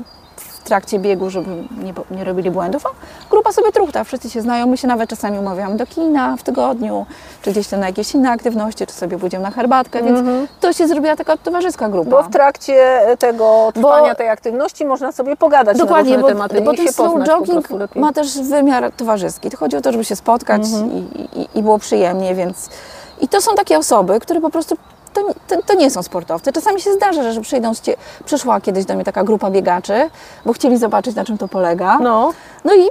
[0.68, 1.50] trakcie biegu, żeby
[1.85, 2.88] nie, nie robili błędów, a
[3.31, 7.07] grupa sobie truchta, wszyscy się znają, my się nawet czasami umawiamy do kina w tygodniu,
[7.42, 10.20] czy gdzieś tam na jakieś inne aktywności, czy sobie pójdziemy na herbatkę, więc
[10.61, 12.11] to się zrobiła taka towarzyska grupa.
[12.11, 16.48] Bo w trakcie tego trwania Bo- tej aktywności można sobie pogadać Dokładnie, na bo, różne
[16.48, 19.50] tematy bo ten się slow jogging ma też wymiar towarzyski.
[19.50, 20.90] To chodzi o to, żeby się spotkać Mhm.
[20.92, 22.70] i, i, i było przyjemnie, więc...
[23.20, 24.76] I to są takie osoby, które po prostu...
[25.14, 26.53] To, nie- to, to nie są sportowcy.
[26.53, 27.73] Czasami się zdarza, że przyjdą,
[28.25, 30.11] przyszła kiedyś do mnie taka grupa biegaczy,
[30.47, 31.99] bo chcieli zobaczyć, na czym to polega.
[31.99, 32.33] No,
[32.64, 32.88] No i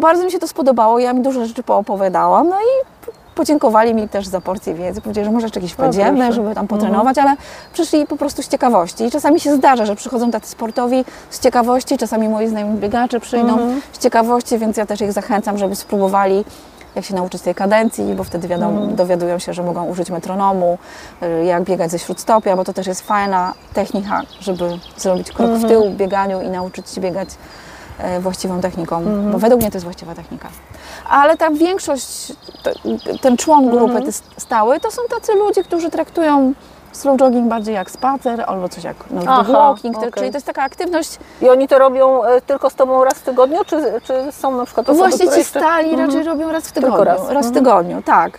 [0.00, 2.96] bardzo mi się to spodobało, ja mi dużo rzeczy poopowiadałam, no i
[3.34, 6.32] podziękowali mi też za porcję wiedzy, powiedzieli, że może jeszcze wejdziemy, proszę.
[6.32, 7.36] żeby tam potrenować, ale
[7.72, 9.04] przyszli po prostu z ciekawości.
[9.04, 13.58] I czasami się zdarza, że przychodzą tacy sportowi z ciekawości, czasami moi znajomi biegacze przyjdą
[13.92, 16.44] z ciekawości, więc ja też ich zachęcam, żeby spróbowali
[16.96, 20.78] jak się nauczyć tej kadencji, bo wtedy wiadomo, dowiadują się, że mogą użyć metronomu,
[21.22, 24.64] y, jak biegać ze śródstopia, bo to też jest fajna technika, żeby
[24.96, 27.28] zrobić krok w tył w bieganiu i nauczyć się biegać
[27.98, 30.48] e, właściwą techniką, bo według mnie to jest właściwa technika.
[31.10, 32.32] Ale ta większość,
[32.62, 36.52] te- ten człon grupy ty stały, to są tacy ludzie, którzy traktują
[36.96, 38.96] slow jogging bardziej jak spacer albo coś jak
[39.28, 40.12] Aha, walking, okej.
[40.12, 43.22] czyli to jest taka aktywność i oni to robią e, tylko z Tobą raz w
[43.22, 45.60] tygodniu, czy, czy są na przykład osoby, Właśnie ci jeszcze...
[45.60, 47.04] stali raczej robią raz w tygodniu.
[47.04, 47.18] raz.
[47.18, 47.54] Raz, w Mhm.
[47.54, 48.38] tygodniu, tak.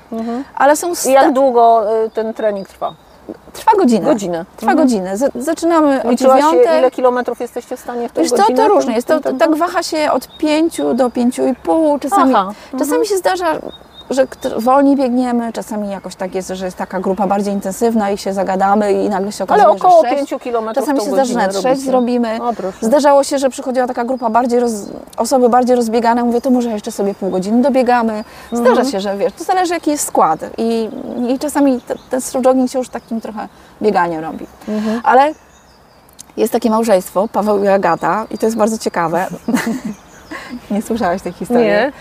[0.56, 2.94] Ale są I sta- jak długo e, ten trening trwa?
[3.54, 4.06] Trwa godzinę.
[4.06, 4.46] Godzinę.
[4.58, 5.18] Trwa godzinę.
[5.18, 6.80] Z- Zaczynamy o Liczyłaś się, dziewiątej.
[6.80, 8.58] ile kilometrów jesteście w stanie w tej Wiesz godzinę?
[8.58, 9.08] to różnie jest.
[9.08, 12.00] To, to, tak waha się od 5 do 5,5.
[12.00, 13.46] Czasami, Aha, czasami się zdarza,
[14.10, 18.34] że wolniej biegniemy, czasami jakoś tak jest, że jest taka grupa bardziej intensywna i się
[18.34, 21.34] zagadamy i nagle się okazuje, Ale około że 6, 5 kilometrów Czasami się zdarza, że
[21.34, 21.86] godzinę nawet 6 robicie.
[21.92, 22.40] zrobimy.
[22.44, 22.78] O, proszę.
[22.82, 24.72] Zdarzało się, że przychodziła taka grupa bardziej, roz,
[25.18, 28.24] osoby bardziej rozbiegane, mówię, to może jeszcze sobie pół godziny dobiegamy.
[28.52, 28.90] Zdarza Mhm.
[28.92, 30.90] się, że wiesz, to zależy jaki jest skład i,
[31.30, 33.48] i czasami te- ten jogging się już takim trochę
[33.82, 34.46] bieganiem robi.
[34.68, 35.02] Mhm.
[35.04, 35.34] Ale
[36.38, 39.28] jest takie małżeństwo, Paweł i Agata i to jest bardzo ciekawe.
[40.72, 41.66] Nie słyszałaś tej historii?
[41.66, 41.92] Nie.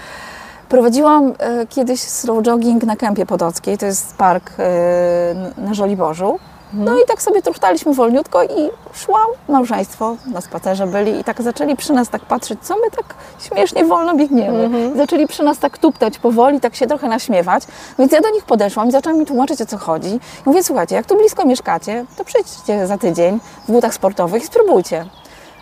[0.69, 6.39] Prowadziłam e, kiedyś slow jogging na Kępie Podockiej, to jest park e, na Żoliborzu.
[6.73, 11.77] No i tak sobie truchtaliśmy wolniutko i szła małżeństwo, na spacerze byli i tak zaczęli
[11.77, 14.93] przy nas tak patrzeć, co my tak śmiesznie wolno biegniemy.
[14.97, 17.63] Zaczęli przy nas tak tuptać powoli, tak się trochę naśmiewać.
[17.99, 20.15] Więc ja do nich podeszłam i zaczęłam mi tłumaczyć o co chodzi.
[20.15, 24.47] I mówię, słuchajcie, jak tu blisko mieszkacie, to przyjdźcie za tydzień w butach sportowych i
[24.47, 25.07] spróbujcie.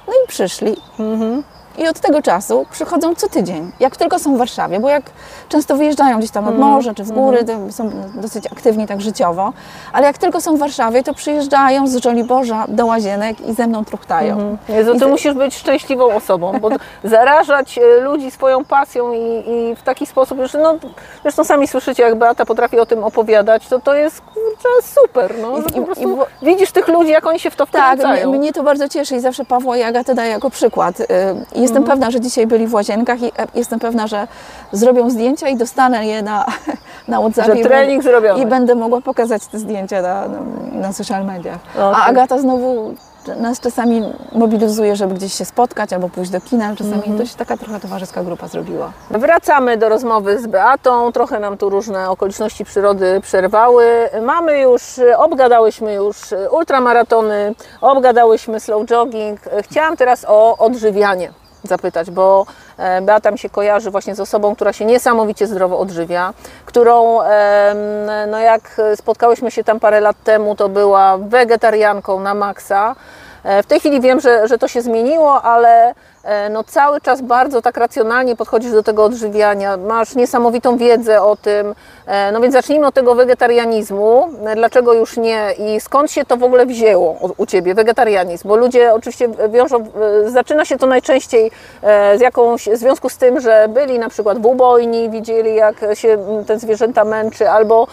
[0.07, 0.77] No i przyszli.
[1.79, 5.03] I od tego czasu przychodzą co tydzień, jak tylko są w Warszawie, bo jak
[5.49, 9.53] często wyjeżdżają gdzieś tam nad morze czy w góry, to są dosyć aktywni tak życiowo,
[9.93, 13.85] ale jak tylko są w Warszawie, to przyjeżdżają z Żoliborza do Łazienek i ze mną
[13.85, 14.57] truchtają.
[14.69, 16.69] Jezu, I ty ty- musisz być szczęśliwą osobą, bo
[17.05, 19.19] zarażać e, ludzi swoją pasją i,
[19.51, 20.75] i w taki sposób, że no,
[21.23, 25.57] zresztą sami słyszycie, jak Beata potrafi o tym opowiadać, to to jest kurczę super, no,
[25.59, 27.99] I- i- po i prostu wo- widzisz tych ludzi, jak oni się w to Tak,
[27.99, 28.29] wkręcają.
[28.29, 31.01] mnie, mnie to bardzo cieszy i zawsze Pawła i Agatę daję jako przykład.
[31.01, 31.05] Y,
[31.55, 31.98] i Jestem Mhm.
[31.98, 34.29] pewna, że dzisiaj byli w Łazienkach i e, jestem pewna, że
[34.72, 36.46] zrobią zdjęcia i dostanę je na,
[37.09, 37.53] na WhatsAppie.
[37.55, 38.42] Że i trening będę- zrobiony.
[38.42, 40.24] I będę mogła pokazać te zdjęcia na,
[40.72, 41.59] na, social mediach.
[41.81, 42.03] A Okej.
[42.07, 42.94] Agata znowu
[43.40, 46.77] nas czasami mobilizuje, żeby gdzieś się spotkać albo pójść do kina.
[46.77, 47.18] Czasami Mhm.
[47.18, 48.92] to się taka trochę towarzyska grupa zrobiła.
[49.11, 51.12] Wracamy do rozmowy z Beatą.
[51.12, 53.85] Trochę nam tu różne okoliczności przyrody przerwały.
[54.22, 56.16] Mamy już, obgadałyśmy już
[56.50, 59.40] ultramaratony, obgadałyśmy slow jogging.
[59.62, 61.33] Chciałam teraz o odżywianie.
[61.64, 62.46] Zapytać, bo
[62.79, 66.33] e, Beata mi się kojarzy właśnie z osobą, która się niesamowicie zdrowo odżywia,
[66.66, 67.18] którą
[68.31, 72.96] no jak spotkałyśmy się tam parę lat temu, to była wegetarianką na maksa.
[73.44, 75.94] E, W tej chwili wiem, że, że to się zmieniło, ale
[76.51, 81.75] no cały czas bardzo tak racjonalnie podchodzisz do tego odżywiania, masz niesamowitą wiedzę o tym,
[82.07, 86.37] e, no więc zacznijmy od tego wegetarianizmu, E, dlaczego już nie i skąd się to
[86.37, 89.77] w ogóle wzięło u- Ciebie, wegetarianizm, bo ludzie oczywiście wiążą,
[90.27, 91.51] e, zaczyna się to najczęściej
[91.83, 95.77] e, z jakąś, w związku z tym, że byli na przykład w ubojni, widzieli jak
[95.95, 97.87] się m, te zwierzęta męczy, albo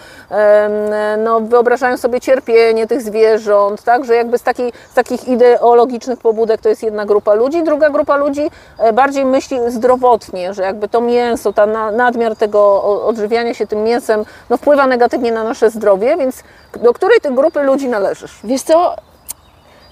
[1.17, 6.61] no, wyobrażają sobie cierpienie tych zwierząt, tak, że jakby z, takiej, z takich ideologicznych pobudek
[6.61, 11.01] to jest jedna grupa ludzi, druga grupa ludzi e, bardziej myśli zdrowotnie, że jakby to
[11.01, 16.17] mięso, ta na, nadmiar tego odżywiania się tym mięsem no, wpływa negatywnie na nasze zdrowie,
[16.17, 16.43] więc
[16.83, 18.39] do której ty grupy ludzi należysz?
[18.43, 18.95] Wiesz co,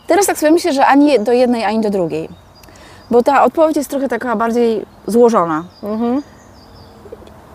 [0.07, 2.29] teraz tak sobie myślę, że ani do jednej, ani do drugiej.
[3.11, 5.63] Bo ta odpowiedź jest trochę taka bardziej złożona.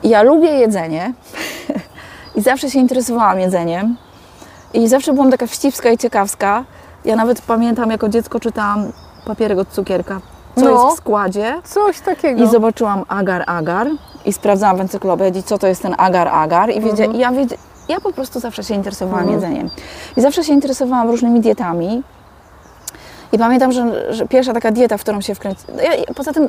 [0.03, 1.13] Ja lubię jedzenie
[2.37, 3.97] i zawsze się interesowałam jedzeniem.
[4.75, 6.65] I zawsze byłam taka wścibska i ciekawska.
[7.05, 8.93] Ja nawet pamiętam, jako dziecko czytałam
[9.27, 10.21] papierek od cukierka,
[10.55, 10.71] co No.
[10.71, 11.61] jest w składzie.
[11.65, 12.45] Coś takiego.
[12.45, 13.87] I zobaczyłam agar-agar
[14.25, 17.55] i sprawdzałam w encyklopedii, co to jest ten agar-agar i, wiedzia- i ja, wiedz-
[17.89, 19.71] ja po prostu zawsze się interesowałam jedzeniem.
[20.17, 22.03] I zawsze się interesowałam różnymi dietami.
[23.33, 25.79] I pamiętam, że, że pierwsza taka dieta, w którą się wkręciłam...
[25.79, 26.49] Ja, ja- poza tym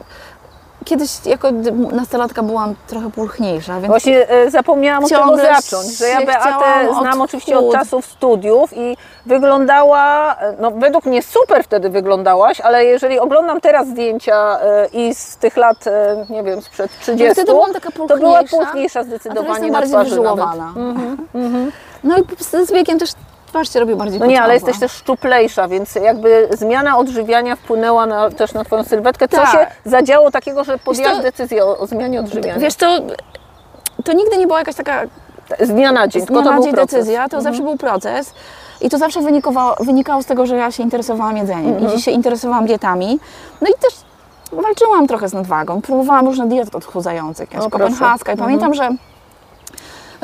[0.86, 1.48] kiedyś jako
[1.91, 7.21] nastolatka byłam trochę pulchniejsza, więc Właśnie e, zapomniałam od tego zacząć, że ja Beatę znam
[7.21, 12.86] od oczywiście od czasów studiów i wyglądała, e, no według mnie super wtedy wyglądałaś, ale
[12.86, 17.52] jeżeli oglądam teraz zdjęcia e, i z tych lat, e, nie wiem, sprzed 30, wtedy
[17.52, 20.45] byłam taka to była pulchniejsza, pulchniejsza a teraz zdecydowanie jestem na bardziej twarzy nawet.
[20.45, 20.74] wyżyłowana.
[22.04, 23.10] No i z z wiekiem też
[23.56, 28.06] twarz się robi bardziej No nie, ale jesteś też szczuplejsza, więc jakby zmiana odżywiania wpłynęła
[28.06, 29.28] na, też na Twoją sylwetkę.
[29.28, 29.52] Co Tak.
[29.52, 32.60] się zadziało takiego, że podjęłaś decyzję o, o zmianie odżywiania?
[32.60, 33.00] Wiesz, to,
[34.04, 35.02] to nigdy nie była jakaś taka
[35.60, 36.70] z dnia na dzień, z dnia to na dzień.
[36.70, 36.88] Mhm.
[36.88, 38.34] decyzja, to zawsze był proces.
[38.82, 41.94] I to zawsze wynikało, wynikało z tego, że ja się interesowałam jedzeniem Mhm.
[41.96, 43.20] i się interesowałam dietami.
[43.62, 43.94] No i też
[44.52, 45.82] walczyłam trochę z nadwagą.
[45.82, 48.34] Próbowałam różne diety odchudzających, jakaś kopenhaska.
[48.34, 48.89] I pamiętam, że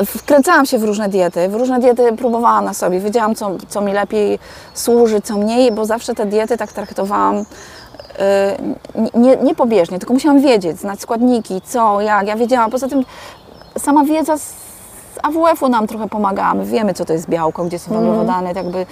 [0.05, 1.49] wkręcałam się w różne diety.
[1.49, 2.99] W różne diety próbowałam na sobie.
[2.99, 4.39] Wiedziałam, co, co mi lepiej
[4.73, 7.45] służy, co mniej, bo zawsze te diety tak traktowałam y,
[9.19, 12.27] nie, nie pobieżnie, tylko musiałam wiedzieć, znać składniki, co, jak.
[12.27, 13.05] Ja wiedziałam, poza tym
[13.77, 14.37] sama wiedza
[15.15, 16.53] z AWF-u nam trochę pomaga.
[16.53, 18.85] My wiemy, co to jest białko, gdzie są węglowodany, tak jakby,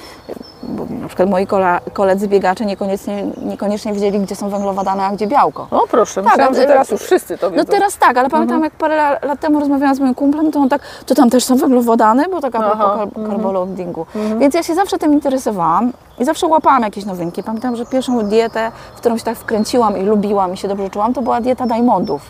[0.63, 1.47] bo na przykład moi
[1.93, 5.67] koledzy biegacze niekoniecznie, niekoniecznie wiedzieli, gdzie są węglowodany, a gdzie białko.
[5.71, 7.71] O proszę, Tak, myślałam, że teraz już wszyscy to No wiedzą.
[7.71, 10.69] teraz tak, ale pamiętam jak parę la- lat temu rozmawiałam z moim kumplem, to on
[10.69, 14.05] tak, to tam też są węglowodany, bo tak a Aha, propos kar- carboloadingu.
[14.39, 17.43] Więc ja się zawsze tym interesowałam i zawsze łapałam jakieś nowinki.
[17.43, 21.13] Pamiętam, że pierwszą dietę, w którą się tak wkręciłam i lubiłam i się dobrze czułam,
[21.13, 22.21] to była dieta Diamondów.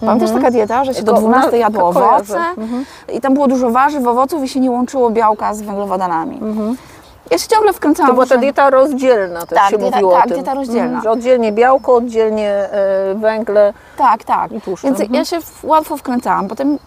[0.00, 2.54] Pamiętasz taka dieta, że się do Ko- 12 na- jadło owoce kojarzę.
[3.12, 6.40] i tam było dużo warzyw, owoców i się nie łączyło białka z węglowodanami.
[7.30, 10.24] Ja się ciągle wkręcałam To była ta dieta rozdzielna, też Tak, się dieta- mówiło tak,
[10.24, 10.36] o tym.
[10.36, 10.84] dieta rozdzielna.
[10.84, 13.72] Mhm, że oddzielnie białko, oddzielnie e, węgle.
[13.96, 14.52] Tak, tak.
[14.52, 15.14] I tłuszcze, Więc mhm.
[15.14, 16.48] ja się w- łatwo wkręcałam.
[16.48, 16.78] Potem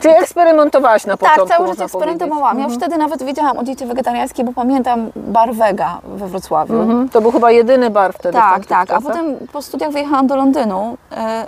[0.00, 2.58] Czyli eksperymentowałaś na początku, Tak, cały życie eksperymentowałam.
[2.58, 6.80] Ja już wtedy nawet wiedziałam o diecie wegetariańskiej, bo pamiętam bar Vega we Wrocławiu.
[6.80, 7.08] Mhm.
[7.08, 8.90] To był chyba jedyny bar wtedy w Tak, tamtych tak.
[8.90, 9.02] A czasach.
[9.12, 11.46] potem po studiach wyjechałam do Londynu e,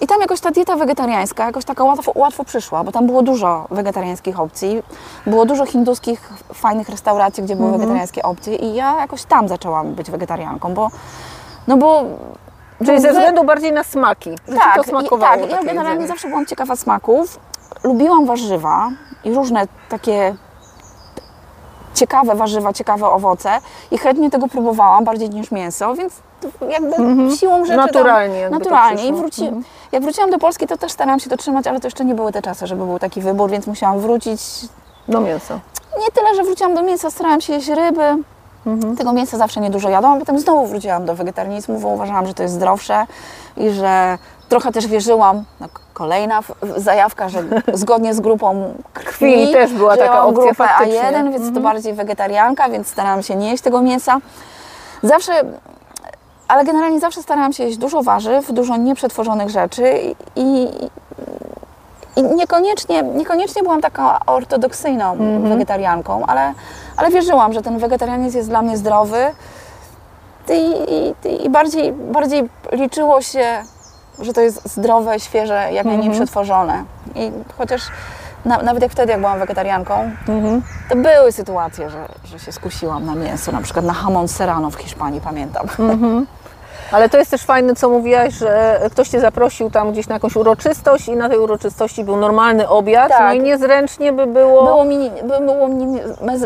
[0.00, 3.66] i tam jakoś ta dieta wegetariańska jakoś taka łatwo, łatwo przyszła, bo tam było dużo
[3.70, 4.82] wegetariańskich opcji,
[5.26, 7.68] było dużo hinduskich fajnych restauracji, gdzie Mhm.
[7.70, 10.90] były wegetariańskie opcje i ja jakoś tam zaczęłam być wegetarianką, bo
[11.68, 12.02] no bo
[12.86, 16.06] Czyli ze względu bardziej na smaki, że ci to i- smakowało tak, ja generalnie jedzenie.
[16.08, 17.38] zawsze byłam ciekawa smaków.
[17.84, 18.90] Lubiłam warzywa
[19.24, 20.34] i różne takie
[21.94, 23.50] ciekawe warzywa, ciekawe owoce
[23.90, 26.12] i chętnie tego próbowałam bardziej niż mięso, więc
[26.68, 26.96] jakby
[27.36, 27.76] siłą rzeczy Mhm.
[27.76, 29.08] Naturalnie tam, naturalnie.
[29.08, 29.64] I wróci, Mhm.
[29.92, 32.32] jak wróciłam do Polski, to też starałam się to trzymać, ale to jeszcze nie były
[32.32, 34.40] te czasy, żeby był taki wybór, więc musiałam wrócić.
[35.08, 35.60] Do mięsa.
[35.98, 38.16] Nie tyle, że wróciłam do mięsa, starałam się jeść ryby.
[38.66, 38.96] Mhm.
[38.96, 42.42] Tego mięsa zawsze niedużo jadłam, a potem znowu wróciłam do wegetarianizmu, bo uważałam, że to
[42.42, 43.06] jest zdrowsze
[43.56, 46.40] i że trochę też wierzyłam, no, kolejna
[46.76, 51.00] zajawka, że zgodnie z grupą krwi, Krwi też była taka opcja grupę faktycznie.
[51.00, 54.18] A1, więc to bardziej wegetarianka, więc starałam się nie jeść tego mięsa.
[55.02, 55.32] Zawsze,
[56.48, 60.68] ale generalnie zawsze starałam się jeść dużo warzyw, dużo nieprzetworzonych rzeczy i,
[62.16, 65.48] i, niekoniecznie, niekoniecznie byłam taką ortodoksyjną Mhm.
[65.48, 66.52] wegetarianką, ale,
[66.96, 69.18] ale wierzyłam, że ten wegetarianizm jest dla mnie zdrowy
[70.48, 70.72] i,
[71.28, 73.46] i, i bardziej, bardziej liczyło się,
[74.18, 76.12] że to jest zdrowe, świeże, jak najmniej Mhm.
[76.12, 76.84] przetworzone.
[77.14, 77.82] I chociaż
[78.44, 79.94] na, nawet jak wtedy, jak byłam wegetarianką,
[80.28, 80.62] Mhm.
[80.88, 84.74] to były sytuacje, że, że się skusiłam na mięso, na przykład na hamon serrano w
[84.74, 85.66] Hiszpanii, pamiętam.
[86.94, 90.36] Ale to jest też fajne, co mówiłaś, że ktoś Cię zaprosił tam gdzieś na jakąś
[90.36, 93.20] uroczystość i na tej uroczystości był normalny obiad, Tak.
[93.20, 94.64] no i niezręcznie by było...
[94.64, 96.02] Było mi, by- było mi nie-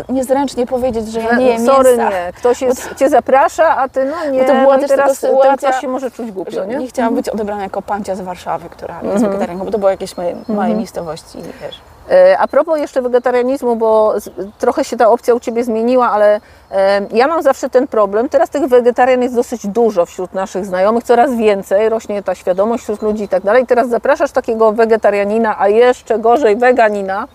[0.08, 2.10] niezręcznie powiedzieć, że ja nie jem Sorry, mięsa.
[2.10, 2.32] nie.
[2.36, 5.70] Ktoś jest, Cię zaprasza, a Ty no nie, Bo to była no też teraz sytuacja,
[5.72, 6.76] ten się może czuć głupio, nie?
[6.76, 10.16] nie chciałam być odebrana jako pancia z Warszawy, która jest wegetarianką, bo to było jakieś
[10.16, 11.80] moje, małej miejscowości, wiesz.
[12.10, 14.14] E, A propos jeszcze wegetarianizmu, bo
[14.58, 16.40] trochę się ta opcja u Ciebie zmieniła, ale
[16.70, 18.28] e, ja mam zawsze ten problem.
[18.28, 23.02] Teraz tych wegetarian jest dosyć dużo wśród naszych znajomych, coraz więcej, rośnie ta świadomość wśród
[23.02, 23.66] ludzi i tak dalej.
[23.66, 27.28] Teraz zapraszasz takiego wegetarianina, a jeszcze gorzej weganina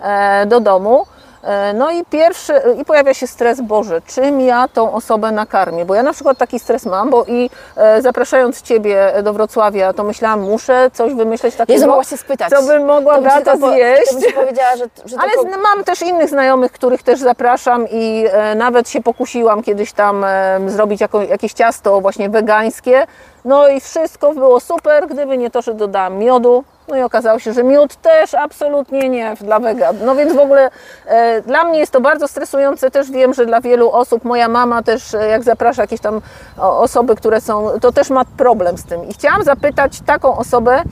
[0.00, 1.06] e, do domu.
[1.42, 5.84] E, No i pierwszy, i pojawia się stres, Boże, czym ja tą osobę nakarmię?
[5.84, 10.04] Bo ja na przykład taki stres mam, bo i e, zapraszając Ciebie do Wrocławia, to
[10.04, 12.50] myślałam, muszę coś wymyśleć takiego, Jezu, mogłaś się spytać.
[12.50, 13.14] co bym mogła
[13.60, 14.12] po- zjeść.
[14.26, 15.58] To powiedziała, że, że Ale tylko...
[15.74, 20.60] mam też innych znajomych, których też zapraszam i e, nawet się pokusiłam kiedyś tam e,
[20.66, 23.06] zrobić jako, jakieś ciasto właśnie wegańskie.
[23.44, 26.64] No i wszystko było super, gdyby nie to, że dodałam miodu.
[26.88, 29.96] No i okazało się, że miód też absolutnie nie dla wegan.
[30.04, 30.70] No więc w ogóle
[31.06, 32.90] e, dla mnie jest to bardzo stresujące.
[32.90, 36.20] Też wiem, że dla wielu osób, moja mama też e, jak zaprasza jakieś tam
[36.58, 39.08] osoby, które są, to też ma problem z tym.
[39.08, 40.82] I chciałam zapytać taką osobę,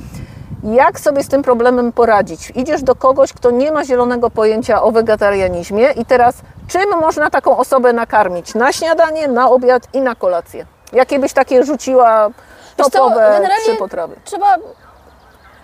[0.64, 2.52] jak sobie z tym problemem poradzić?
[2.54, 6.36] Idziesz do kogoś, kto nie ma zielonego pojęcia o wegetarianizmie i teraz
[6.68, 8.54] czym można taką osobę nakarmić?
[8.54, 10.75] Na śniadanie, na obiad i na kolację.
[10.92, 12.28] Jakie byś takie rzuciła
[12.76, 14.16] co, topowe generalnie trzy potrawy?
[14.24, 14.56] Trzeba,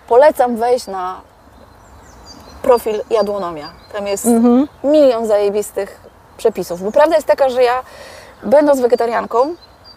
[0.07, 1.21] polecam wejść na
[2.61, 3.69] profil Jadłonomia.
[3.93, 4.67] Tam jest Mhm.
[4.83, 5.99] milion zajebistych
[6.37, 6.83] przepisów.
[6.83, 7.81] Bo prawda jest taka, że ja
[8.43, 9.55] będąc wegetarianką,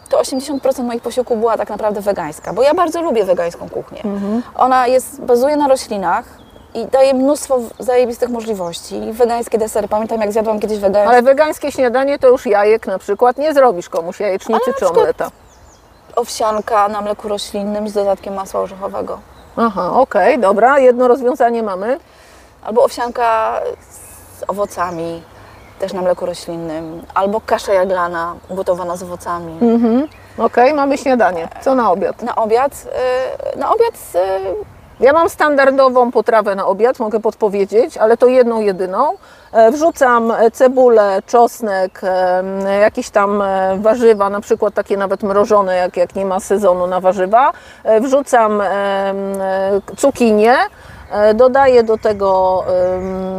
[0.09, 4.03] to 80% moich posiłków była tak naprawdę wegańska, bo ja bardzo lubię wegańską kuchnię.
[4.05, 4.43] Mhm.
[4.55, 6.25] Ona jest, bazuje na roślinach
[6.77, 9.01] i daje mnóstwo zajebistych możliwości.
[9.13, 11.09] Wegańskie desery, pamiętam jak zjadłam kiedyś wegańskie.
[11.09, 15.31] Ale wegańskie śniadanie to już jajek na przykład nie zrobisz komuś jajecznicy czy omleta.
[16.17, 19.19] Owsianka na mleku roślinnym z dodatkiem masła orzechowego.
[19.57, 21.99] Aha, okej, dobra, jedno rozwiązanie mamy.
[22.63, 23.61] Albo owsianka
[24.39, 25.23] z owocami,
[25.79, 27.03] też na mleku roślinnym.
[27.15, 29.59] Albo kasza jaglana gotowana z owocami.
[29.63, 30.09] Mhm.
[30.39, 31.49] Okej, mamy śniadanie.
[31.61, 32.23] Co na obiad?
[32.23, 32.73] Na obiad,
[33.55, 38.61] y, na obiad y, Ja mam standardową potrawę na obiad, mogę podpowiedzieć, ale to jedną
[38.61, 39.13] jedyną.
[39.53, 45.77] E, Wrzucam e, cebulę, czosnek, em, jakieś tam e, warzywa, na przykład takie nawet mrożone,
[45.77, 47.53] jak, jak nie ma sezonu na warzywa.
[47.85, 49.15] E, Wrzucam e,
[49.97, 50.67] cukinię, e,
[51.35, 52.65] dodaję do tego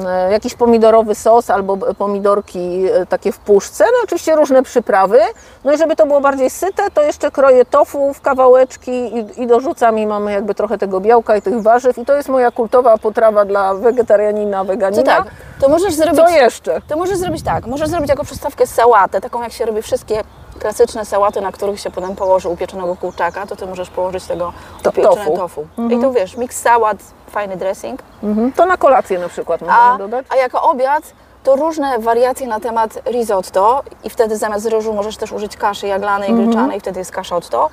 [0.07, 5.20] e, jakiś pomidorowy sos albo b- pomidorki e, takie w puszce, no oczywiście różne przyprawy.
[5.63, 9.47] No i żeby to było bardziej syte, to jeszcze kroję tofu w kawałeczki i, i
[9.47, 12.97] dorzucam i mamy jakby trochę tego białka i tych warzyw i to jest moja kultowa
[12.97, 15.03] potrawa dla wegetarianina, weganina.
[15.03, 15.28] to tak,
[15.61, 16.22] to możesz zrobić...
[16.22, 16.82] Co jeszcze?
[16.88, 20.24] To możesz zrobić tak, możesz zrobić jako przystawkę sałatę, taką jak się robi wszystkie
[20.58, 24.53] klasyczne sałaty, na których się potem położy upieczonego kurczaka, to ty możesz położyć tego
[24.84, 25.38] To upieczone tofu.
[25.38, 25.68] tofu.
[25.89, 26.97] I to wiesz, miks sałat,
[27.32, 27.99] fajny dressing.
[28.24, 28.51] Mhm.
[28.51, 30.26] To na kolację na przykład A, możemy dodać.
[30.30, 31.03] a jako obiad
[31.43, 36.30] to różne wariacje na temat risotto i wtedy zamiast ryżu możesz też użyć kaszy jaglanej,
[36.30, 36.47] Mhm.
[36.47, 37.70] gryczanej, wtedy jest kasza otto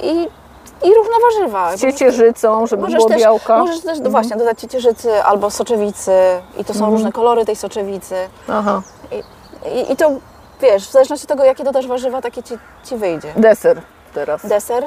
[0.00, 0.28] i,
[0.82, 1.76] i różne warzywa.
[1.76, 3.54] Z ciecierzycą, żeby Możesz było też, białka.
[3.56, 3.60] Mhm.
[3.66, 6.12] możesz też właśnie dodać ciecierzycy albo soczewicy
[6.58, 8.14] i to są różne kolory tej soczewicy.
[8.48, 8.82] Aha,
[9.74, 10.10] I, I to
[10.60, 13.32] wiesz, w zależności od tego, jakie dodasz warzywa, takie ci, ci wyjdzie.
[13.36, 13.82] deser
[14.14, 14.46] teraz.
[14.46, 14.84] Deser.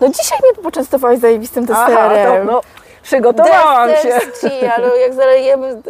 [0.00, 2.46] No dzisiaj mnie poczęstowałeś zajebistym Aha, deserem.
[2.46, 2.60] to, no,
[3.02, 4.08] przygotowałam się.
[4.08, 5.82] Deser z chia, no jak zalejemy...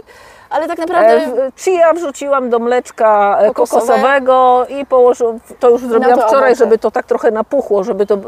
[0.52, 1.14] Ale tak naprawdę...
[1.14, 3.80] E, Chia wrzuciłam do mleczka e, Kokosowe.
[3.86, 6.64] kokosowego i położyłam, to już zrobiłam to wczoraj, owoce.
[6.64, 8.18] żeby to tak trochę napuchło, żeby to e,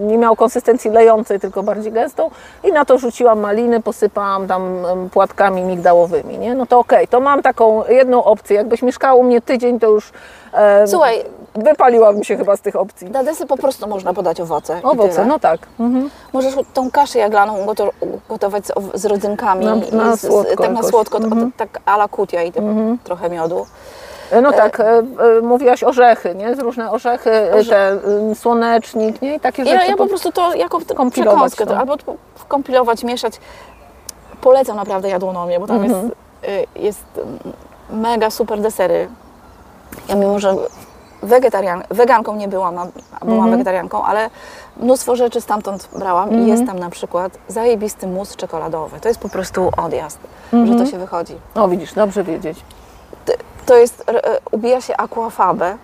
[0.00, 2.30] nie miało konsystencji lejącej, tylko bardziej gęstą.
[2.64, 4.78] I na to rzuciłam maliny, posypałam tam
[5.12, 6.54] płatkami migdałowymi, nie?
[6.54, 8.56] No to okej, to mam taką jedną opcję.
[8.56, 10.12] Jakbyś mieszkała u mnie tydzień, to już
[10.52, 11.24] e, Słuchaj,
[11.54, 13.10] wypaliłabym się chyba z tych opcji.
[13.10, 14.80] na deser po prostu można podać owoce.
[14.82, 15.60] Owoce, no tak.
[15.80, 16.10] Mhm.
[16.32, 17.90] Możesz tą kaszę jaglaną goto-
[18.28, 18.64] gotować
[18.94, 19.64] z, rodzynkami.
[19.66, 21.52] Na- na z, słodko z, tak na słodko, Mhm.
[21.56, 23.66] tak a la kutia i te- trochę miodu.
[24.30, 25.02] E, No tak, e, e,
[25.42, 26.56] mówiłaś orzechy, nie?
[26.56, 27.88] Z różne orzechy, e, Orze- te
[28.30, 29.34] e, słonecznik, nie?
[29.34, 29.84] I takie Ja, rzeczy.
[29.86, 31.72] ja po pod- prostu to jako przekąskę, to.
[31.72, 31.78] to.
[31.78, 31.96] albo
[32.48, 33.32] kompilować, mieszać.
[34.40, 35.92] Polecam naprawdę jadłonomię, bo tam Mhm.
[36.02, 36.14] jest,
[36.78, 37.38] y, jest mm,
[38.02, 39.08] mega super desery.
[40.08, 40.54] Ja mimo, że
[41.22, 43.50] wegetarian, weganką nie byłam, a byłam Mhm.
[43.50, 44.30] wegetarianką, ale
[44.76, 49.00] mnóstwo rzeczy stamtąd brałam i jest tam na przykład zajebisty mus czekoladowy.
[49.00, 50.18] To jest po prostu odjazd,
[50.52, 51.34] że to się wychodzi.
[51.54, 52.58] O widzisz, dobrze wiedzieć.
[53.66, 55.76] To jest, e, ubija się aquafabę.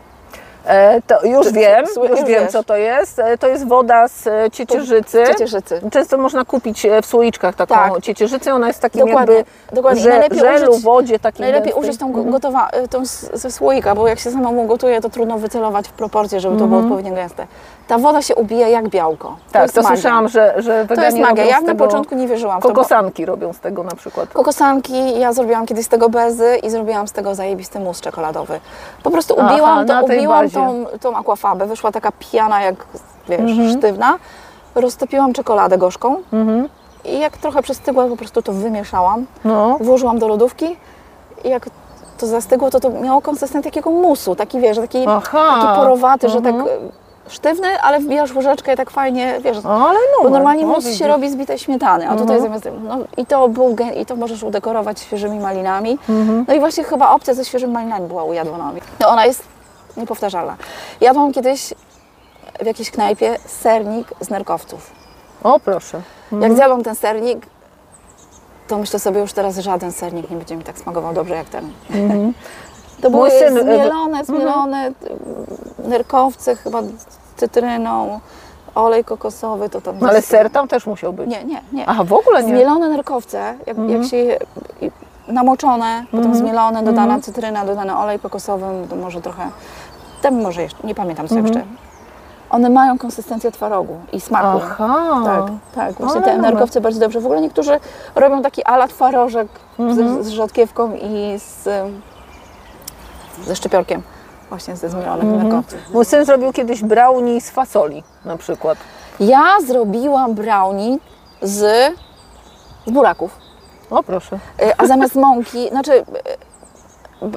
[0.67, 3.19] E, to już wiem, już wiem co to jest.
[3.19, 5.25] E, to jest woda z ciecierzycy.
[5.27, 5.81] Ciecierzycy.
[5.93, 8.03] Często można kupić e, w słoiczkach taką Tak.
[8.03, 8.55] ciecierzycę.
[8.55, 10.01] Ona jest takim Dokładnie, jakby dokładnie.
[10.03, 13.03] Że, Najlepiej żelu, użyć- wodzie takiej Najlepiej użyć tą gotowa, tą
[13.33, 16.81] ze słoika, bo jak się samemu gotuje, to trudno wycelować w proporcje, żeby to było
[16.81, 17.47] odpowiednio gęste.
[17.89, 19.37] Ta woda się ubija jak białko.
[19.53, 19.97] Tak, to magia.
[19.97, 21.45] słyszałam, że, że To jest magia.
[21.45, 22.69] Ja na początku nie wierzyłam w to.
[22.69, 24.29] bo- Kokosanki robią z tego na przykład.
[24.33, 28.61] Kokosanki, ja zrobiłam kiedyś z tego bezy i zrobiłam z tego zajebisty mus czekoladowy.
[29.03, 32.75] Po prostu Aha, ubiłam, na to, ubiłam tą, tą akwafabę, wyszła taka pijana jak,
[33.29, 33.71] wiesz, Mhm.
[33.79, 34.15] sztywna.
[34.75, 36.17] Roztopiłam czekoladę gorzką
[37.05, 39.27] i jak trochę przystygła, po prostu to wymieszałam.
[39.45, 39.79] No.
[39.81, 40.77] Włożyłam do lodówki
[41.45, 41.67] i jak
[42.19, 45.59] to zastygło, to to miało konsystencję takiego musu, taki wiesz, taki, Aha.
[45.63, 46.57] taki porowaty, że Mhm.
[46.57, 50.23] tak e, sztywny, ale wbijasz łyżeczkę i tak fajnie, wiesz, O, ale no.
[50.23, 52.43] bo normalnie o, mus się robi z bitej śmietany, a tutaj Mhm.
[52.61, 55.99] zamiast, no i to był, gen- i to możesz udekorować świeżymi malinami.
[56.09, 56.45] Mhm.
[56.49, 58.81] No i właśnie chyba opcja ze świeżymi malinami była u Jadłonowi.
[59.01, 59.43] No ona jest
[59.97, 60.57] niepowtarzalna.
[61.01, 61.75] Jadłam kiedyś
[62.61, 64.91] w jakiejś knajpie sernik z nerkowców.
[65.45, 66.01] O, proszę.
[66.41, 67.47] Jak zjadłam ten sernik,
[68.69, 71.73] to myślę sobie już teraz żaden sernik nie będzie mi tak smakował dobrze jak ten.
[73.03, 74.93] To były Mój syn, e, zmielone, zmielone
[75.89, 77.07] nerkowce chyba z
[77.37, 78.21] cytryną,
[78.75, 79.99] olej kokosowy, to tam...
[80.01, 81.31] No, ale ser tam też musiał być.
[81.31, 81.87] Nie, nie, nie.
[81.89, 82.49] Aha, w ogóle nie.
[82.49, 84.39] Zmielone nerkowce, jak, jak się je,
[85.29, 89.49] namoczone, potem zmielone, dodana cytryna, dodany olej kokosowy, to może trochę,
[90.23, 91.65] tam może jeszcze, nie pamiętam co jeszcze.
[92.51, 94.61] One mają konsystencję twarogu i smaku.
[94.63, 95.23] Aha.
[95.25, 95.95] Tak, tak.
[95.95, 97.21] Właśnie te nerkowce bardzo dobrze.
[97.21, 97.81] W ogóle niektórzy
[98.15, 101.69] robią taki ala twarożek z, z rzodkiewką i z,
[103.47, 104.03] ze szczypiorkiem.
[104.55, 105.79] Właśnie ze zmielonych nerkowców.
[105.93, 108.79] Mój syn zrobił kiedyś brownie z fasoli na przykład.
[109.21, 110.99] Ja zrobiłam brownie
[111.43, 111.93] z,
[112.87, 113.37] z buraków.
[113.91, 114.39] O, proszę.
[114.63, 116.05] Y, A zamiast mąki, znaczy y,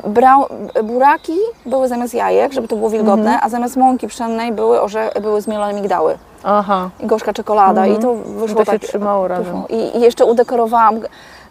[0.09, 0.45] brał,
[0.83, 5.41] buraki były zamiast jajek, żeby to było wilgotne, a zamiast mąki pszennej były, orze, były
[5.41, 6.89] zmielone migdały Aha.
[6.99, 8.81] i gorzka czekolada i to wyszło To się tak.
[8.89, 9.63] trzymało razem.
[9.69, 10.99] I, I jeszcze udekorowałam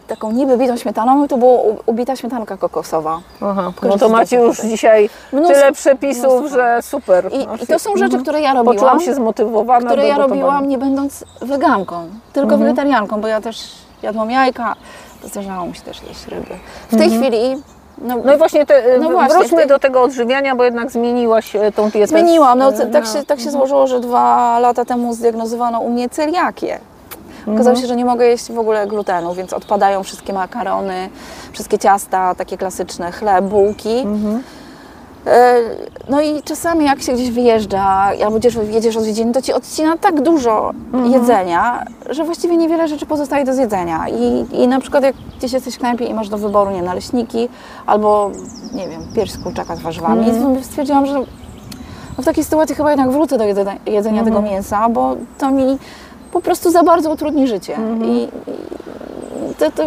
[0.07, 3.19] taką niby bitą śmietaną i to była ubita śmietanka kokosowa.
[3.41, 3.71] Aha.
[3.83, 6.49] No to macie już dzisiaj Mnóstwo, tyle przepisów, mnóstwo.
[6.57, 7.29] że super.
[7.33, 10.41] I, I to są rzeczy, które ja Poczułam robiłam, się zmotywowana które ja gotowania.
[10.41, 14.75] robiłam nie będąc weganką, tylko wegetarianką, bo ja też jadłam jajka,
[15.23, 16.55] zdarzało mi się też jeść ryby.
[16.91, 17.61] W tej chwili
[18.01, 21.55] no, No i właśnie, te, No właśnie, wróćmy tej- do tego odżywiania, bo jednak zmieniłaś
[21.55, 22.07] e, tą dietę.
[22.07, 22.59] Zmieniłam.
[22.59, 26.79] No, tak, się, tak się złożyło, że dwa lata temu zdiagnozowano u mnie celiakię.
[27.53, 31.09] Okazało się, że nie mogę jeść w ogóle glutenu, więc odpadają wszystkie makarony,
[31.53, 34.05] wszystkie ciasta, takie klasyczne, chleb, bułki.
[35.27, 35.55] E,
[36.09, 37.83] No i czasami jak się gdzieś wyjeżdża,
[38.25, 40.71] albo gdzieś jedziesz odwiedziny, to ci odcina tak dużo
[41.11, 44.05] jedzenia, że właściwie niewiele rzeczy pozostaje do zjedzenia.
[44.09, 47.49] I, I na przykład jak gdzieś jesteś w knajpie i masz do wyboru, nie naleśniki,
[47.85, 48.31] albo
[48.73, 50.25] nie wiem, pierś z kurczaka z warzywami,
[50.59, 51.13] i stwierdziłam, że
[52.17, 55.77] no w takiej sytuacji chyba jednak wrócę do jedzenia, jedzenia tego mięsa, bo to mi
[56.37, 57.77] po prostu za bardzo utrudni życie.
[58.05, 58.27] I,
[59.51, 59.83] i to, to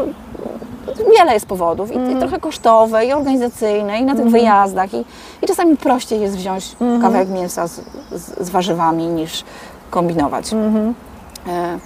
[1.19, 1.93] wiele jest powodów.
[1.93, 4.95] I, I trochę kosztowe, i organizacyjne, i na tych wyjazdach.
[4.95, 5.05] I,
[5.43, 7.81] I czasami prościej jest wziąć kawałek mięsa z,
[8.13, 9.45] z, z warzywami niż
[9.91, 10.53] kombinować.
[10.53, 11.79] E,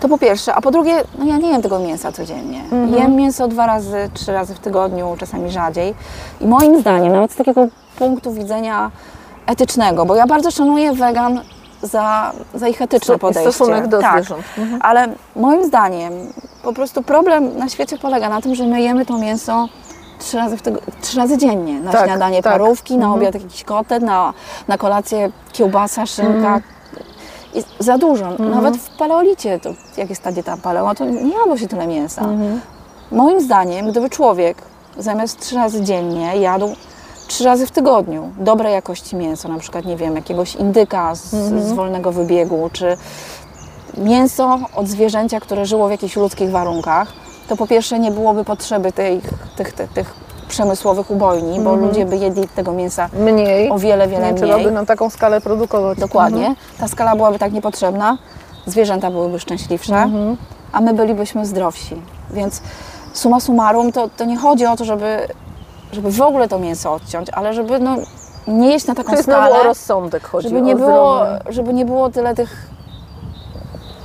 [0.00, 2.62] To po pierwsze, a po drugie, no ja nie jem tego mięsa codziennie.
[2.98, 5.94] Jem mięso dwa razy, trzy razy w tygodniu, czasami rzadziej.
[6.40, 7.66] I moim zdaniem, nawet z takiego
[7.98, 8.90] punktu widzenia
[9.46, 11.40] etycznego, bo ja bardzo szanuję wegan
[11.82, 13.52] za, za ich etyczne podejście.
[13.52, 14.12] stosunek do tak.
[14.24, 14.44] zwierząt.
[14.80, 16.12] Ale moim zdaniem
[16.62, 19.68] po prostu problem na świecie polega na tym, że my jemy to mięso
[20.18, 21.80] trzy razy, w tygo- trzy razy dziennie.
[21.80, 22.52] Na Tak, śniadanie tak.
[22.52, 24.32] parówki, na obiad jakiś kotet, na,
[24.68, 26.60] na kolację kiełbasa, szynka.
[27.54, 28.30] I za dużo.
[28.38, 32.22] Nawet w paleolicie, to jak jest ta dieta paleo, to nie jadło się tyle mięsa.
[33.12, 34.56] Moim zdaniem, gdyby człowiek
[34.98, 36.74] zamiast trzy razy dziennie jadł
[37.28, 41.30] trzy razy w tygodniu dobrej jakości mięso, na przykład, nie wiem, jakiegoś indyka z,
[41.64, 42.96] z wolnego wybiegu, czy
[43.98, 47.12] mięso od zwierzęcia, które żyło w jakichś ludzkich warunkach,
[47.48, 49.20] to po pierwsze nie byłoby potrzeby tej,
[49.56, 50.14] tych, tych, tych
[50.48, 53.70] przemysłowych ubojni, bo ludzie by jedli tego mięsa Mniej.
[53.70, 54.44] o wiele, wiele nie mniej.
[54.50, 55.98] trzeba by na taką skalę produkować.
[55.98, 56.54] Dokładnie.
[56.78, 58.18] Ta skala byłaby tak niepotrzebna,
[58.66, 60.36] zwierzęta byłyby szczęśliwsze, Mhm.
[60.72, 61.96] a my bylibyśmy zdrowsi.
[62.30, 62.62] Więc
[63.12, 65.28] summa summarum to, to nie chodzi o to, żeby,
[65.92, 67.96] żeby w ogóle to mięso odciąć, ale żeby no,
[68.46, 70.48] nie jeść na taką skalę, znowu o rozsądek chodzi.
[70.48, 72.68] żeby nie, było, żeby nie było tyle tych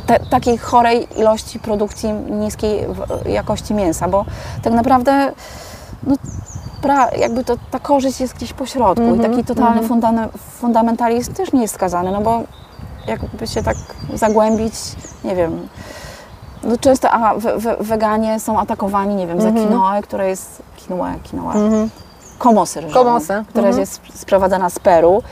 [0.07, 2.87] te, takiej chorej ilości produkcji niskiej
[3.25, 4.25] jakości mięsa, bo
[4.63, 5.31] tak naprawdę
[6.03, 6.15] no,
[6.81, 10.29] pra, jakby to, ta korzyść jest gdzieś po środku Mhm, i taki totalny fundane-
[10.59, 12.41] fundamentalizm też nie jest skazany, no bo
[13.07, 13.77] jakby się tak
[14.13, 14.73] zagłębić,
[15.23, 15.67] nie wiem,
[16.63, 19.67] no często a, we, we, weganie są atakowani, nie wiem, za Mhm.
[19.67, 21.89] quinoę, która jest quinoa, quinoa, Mhm.
[22.39, 23.79] komosę ryżową, Komosę, która mhm.
[23.79, 25.23] jest sprowadzana z Peru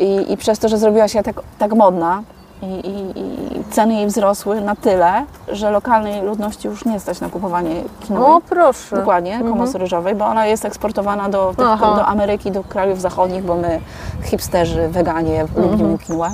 [0.00, 2.22] i, i przez to, że zrobiła się tak, tak modna
[2.62, 7.28] i, i, i ceny jej wzrosły na tyle, że lokalnej ludności już nie stać na
[7.28, 8.32] kupowanie kinowej.
[8.32, 8.96] O proszę.
[8.96, 13.80] Dokładnie, komosy ryżowej, bo ona jest eksportowana do, do, Ameryki, do krajów zachodnich, bo my
[14.24, 16.30] hipsterzy, weganie lubimy quinoę.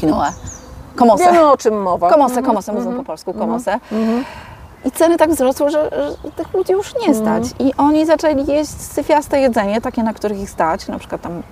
[0.00, 0.32] Quinoę.
[0.96, 1.24] Komosę.
[1.24, 2.10] Wiemy o czym mowa.
[2.10, 3.80] Komosę, komosę, mówią po polsku, komosę.
[4.86, 7.44] I ceny tak wzrosły, że, że tych ludzi już nie stać.
[7.58, 10.88] I oni zaczęli jeść syfiaste jedzenie, takie, na których ich stać.
[10.88, 11.42] Na przykład tam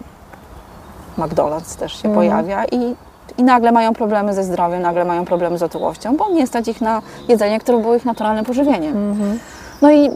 [1.18, 2.96] McDonald's też się pojawia i,
[3.38, 6.80] i nagle mają problemy ze zdrowiem, nagle mają problemy z otyłością, bo nie stać ich
[6.80, 9.16] na jedzenie, które było ich naturalnym pożywieniem.
[9.82, 10.10] No i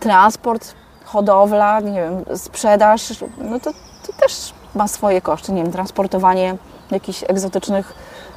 [0.00, 3.72] transport, hodowla, nie wiem, sprzedaż, no to,
[4.06, 5.52] to też ma swoje koszty.
[5.52, 6.56] Nie wiem, transportowanie
[6.90, 7.94] jakichś egzotycznych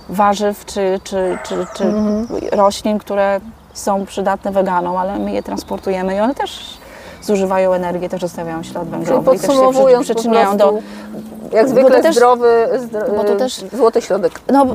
[0.09, 1.93] warzyw czy, czy, czy, czy
[2.51, 3.39] roślin, które
[3.77, 6.77] są przydatne weganom, ale my je transportujemy i one też
[7.21, 9.55] zużywają energię, też zostawiają ślad Czyli węglowy i też
[9.97, 10.73] się przyczyniają do...
[11.51, 14.39] jak zwykle też- zdrowy, zdro, bo to też- złoty środek.
[14.51, 14.65] No,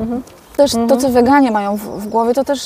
[0.57, 2.59] też to, co weganie mają w, w głowie, to też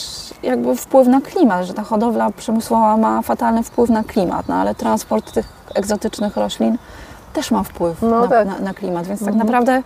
[0.44, 4.76] jakby wpływ na klimat, że ta hodowla przemysłowa ma fatalny wpływ na klimat, no ale
[4.76, 6.78] transport tych egzotycznych roślin
[7.34, 8.48] też ma wpływ No na, tak.
[8.48, 9.84] na, na klimat, więc tak naprawdę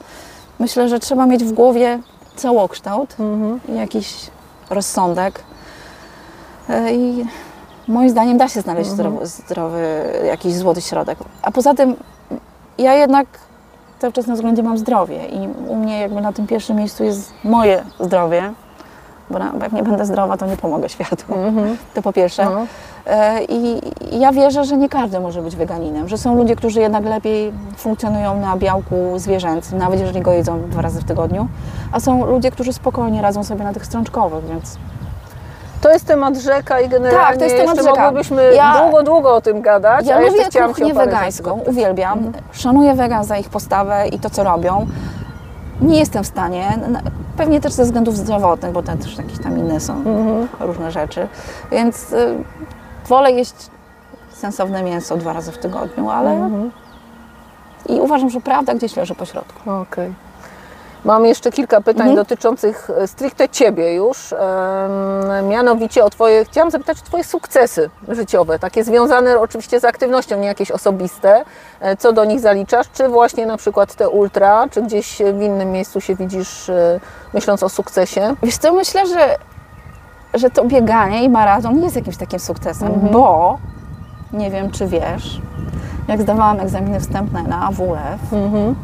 [0.59, 1.99] myślę, że trzeba mieć w głowie
[2.35, 3.15] całokształt
[3.69, 4.13] i jakiś
[4.69, 5.43] rozsądek
[6.91, 7.25] i
[7.87, 11.19] moim zdaniem da się znaleźć zdrowy, zdrowy jakiś złoty środek.
[11.41, 11.95] A poza tym
[12.77, 13.27] ja jednak
[13.99, 17.33] cały czas na względzie mam zdrowie i u mnie jakby na tym pierwszym miejscu jest
[17.43, 18.53] moje zdrowie,
[19.29, 21.25] bo, na, bo jak nie będę zdrowa, to nie pomogę światu.
[21.93, 22.45] To po pierwsze.
[22.45, 22.65] No.
[23.05, 23.81] E, I
[24.11, 27.51] i ja wierzę, że nie każdy może być weganinem, że są ludzie, którzy jednak lepiej
[27.77, 31.47] funkcjonują na białku zwierzęcym, nawet jeżeli go jedzą dwa razy w tygodniu,
[31.91, 34.77] a są ludzie, którzy spokojnie radzą sobie na tych strączkowych, więc
[35.81, 38.01] To jest temat rzeka i generalnie Tak, to jest temat rzeka.
[38.05, 42.31] mogłybyśmy Ja- długo, długo o tym gadać, Ja lubię kuchnię wegańską, uwielbiam.
[42.51, 44.87] Szanuję wegan za ich postawę i to, co robią.
[45.81, 46.79] Nie jestem w stanie,
[47.37, 50.47] pewnie też ze względów zdrowotnych, bo te też jakieś tam inne są Mhm.
[50.59, 51.27] różne rzeczy,
[51.71, 52.35] więc y,
[53.07, 53.53] wolę jeść
[54.31, 56.71] sensowne mięso dwa razy w tygodniu, ale Mhm.
[57.89, 59.71] i uważam, że prawda gdzieś leży po środku.
[59.71, 60.13] Okej.
[61.05, 62.15] Mam jeszcze kilka pytań Mhm.
[62.15, 64.33] dotyczących e, stricte Ciebie już.
[65.49, 70.47] Mianowicie o Twoje, chciałam zapytać o Twoje sukcesy życiowe, takie związane oczywiście z aktywnością, nie
[70.47, 71.43] jakieś osobiste.
[71.79, 72.85] E, Co do nich zaliczasz?
[72.93, 76.99] Czy właśnie na przykład te ultra, czy gdzieś w innym miejscu się widzisz, e,
[77.33, 78.35] myśląc o sukcesie?
[78.43, 79.35] Wiesz co, myślę, że,
[80.33, 83.13] że to bieganie i maraton nie jest jakimś takim sukcesem, Mhm.
[83.13, 83.57] bo
[84.33, 85.41] nie wiem, czy wiesz,
[86.07, 88.75] jak zdawałam egzaminy wstępne na AWF, Mhm.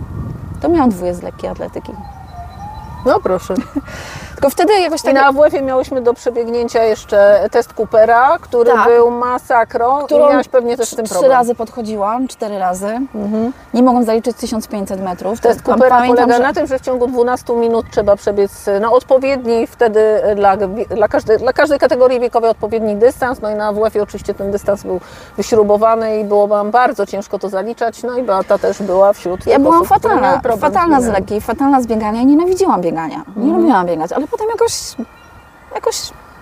[0.62, 1.91] To miałam dwóje z lekkiej atletyki.
[3.05, 3.53] No proszę.
[4.38, 5.14] Tylko wtedy jakoś I tak...
[5.14, 8.86] na AWF-ie miałyśmy do przebiegnięcia jeszcze test Coopera, który Tak.
[8.88, 11.32] był masakrą i miałaś pewnie też z tym trzy problem.
[11.32, 13.00] razy podchodziłam, cztery razy.
[13.74, 15.40] Nie mogłam zaliczyć 1500 metrów.
[15.42, 18.94] Test Coopera pamiętam, polega że- na tym, że w ciągu 12 minut trzeba przebiec no,
[18.94, 20.02] odpowiedni wtedy
[20.36, 20.58] dla,
[20.90, 23.42] dla, każdej, dla każdej kategorii wiekowej odpowiedni dystans.
[23.42, 25.00] No i na WF-ie oczywiście ten dystans był
[25.38, 28.04] wyśrubowany i było Wam bardzo ciężko to zaliczać.
[28.04, 31.88] No i Beata też była wśród Ja byłam osób, fatalna, fatalna z lekkiej, fatalna z
[31.88, 33.22] biegania i nienawidziłam biegania.
[33.36, 34.73] Nie lubiłam biegać, ale potem jakoś,
[35.75, 35.95] jakoś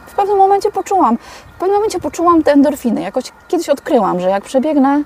[0.08, 1.18] w pewnym momencie poczułam,
[1.56, 3.02] w pewnym momencie poczułam te endorfiny.
[3.02, 5.04] Jakoś kiedyś odkryłam, że jak przebiegnę,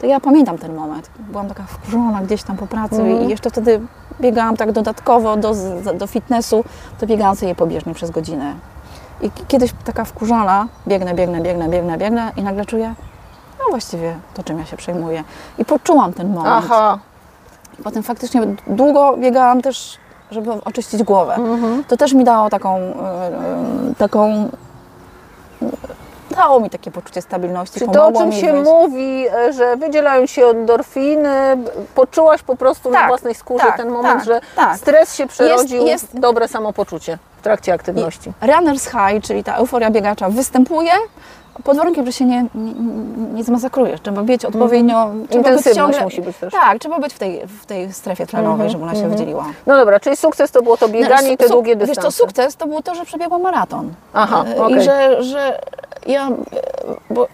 [0.00, 1.10] to ja pamiętam ten moment.
[1.18, 3.80] Byłam taka wkurzona gdzieś tam po pracy i jeszcze wtedy
[4.20, 5.54] biegałam tak dodatkowo do,
[5.94, 6.64] do fitnessu,
[7.00, 8.54] to biegałam sobie pobieżnie przez godzinę.
[9.20, 12.94] I kiedyś taka wkurzona, biegnę, biegnę, biegnę, biegnę, biegnę i nagle czuję,
[13.58, 15.24] no właściwie to czym ja się przejmuję.
[15.58, 16.64] I poczułam ten moment.
[16.66, 16.98] Aha,
[17.84, 19.98] Potem faktycznie długo biegałam też,
[20.30, 21.34] żeby oczyścić głowę.
[21.34, 21.84] Mhm.
[21.84, 24.48] To też mi dało taką, e, e, taką
[26.30, 27.78] dało mi takie poczucie stabilności.
[27.78, 31.56] Czyli to, o czym się mówi, e, że wydzielają się endorfiny,
[31.94, 34.78] poczułaś po prostu na Tak, własnej skórze tak, ten moment, tak, że tak.
[34.78, 38.32] stres się przerodził jest- w dobre samopoczucie w trakcie aktywności.
[38.42, 40.90] Runner's high, czyli ta euforia biegacza występuje,
[41.64, 42.72] pod warunkiem, że się nie, nie,
[43.34, 44.00] nie zmasakrujesz.
[44.00, 44.94] Trzeba mieć odpowiednio...
[44.94, 45.38] trzeba być Mhm.
[45.38, 46.52] Intensywność ciągle- musi być też.
[46.52, 49.44] Tak, trzeba być w tej, w tej strefie tlenowej, Mhm, żeby ona się wydzieliła.
[49.66, 52.10] No dobra, czyli sukces to było to bieganie i te długie Wiesz dystanse.
[52.10, 53.94] co, sukces to było to, że przebiegłam maraton.
[54.14, 54.76] Aha, E, okej.
[54.76, 55.60] I że, że
[56.06, 56.32] ja, e,
[57.10, 57.26] bo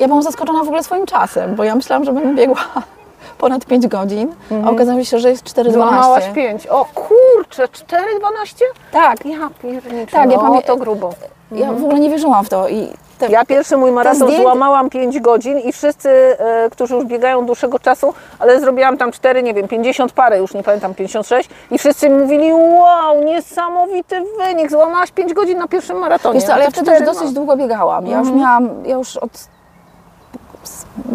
[0.00, 2.60] ja byłam zaskoczona w ogóle swoim czasem, bo ja myślałam, że będę biegła
[3.38, 4.34] ponad 5 godzin,
[4.66, 5.72] a okazało się, że jest 4,12.
[5.72, 6.66] Złamałaś pięć.
[6.66, 8.62] O kurczę, 4,12?
[8.92, 11.14] Tak, Ja pierniczę, Tak, ja no, pamię- to grubo.
[11.52, 12.68] ja w ogóle nie wierzyłam w to.
[12.68, 12.88] I
[13.18, 17.46] te, Ja pierwszy mój maraton zdjęcie- złamałam 5 godzin i wszyscy, e, którzy już biegają
[17.46, 21.78] dłuższego czasu, ale zrobiłam tam 4, nie wiem, 50 parę, już nie pamiętam, 56 i
[21.78, 26.34] wszyscy mówili, wow, niesamowity wynik, złamałaś 5 godzin na pierwszym maratonie.
[26.34, 28.06] Wiesz co, ale ja wtedy już dosyć długo biegałam.
[28.06, 29.30] Ja już miałam, ja już od...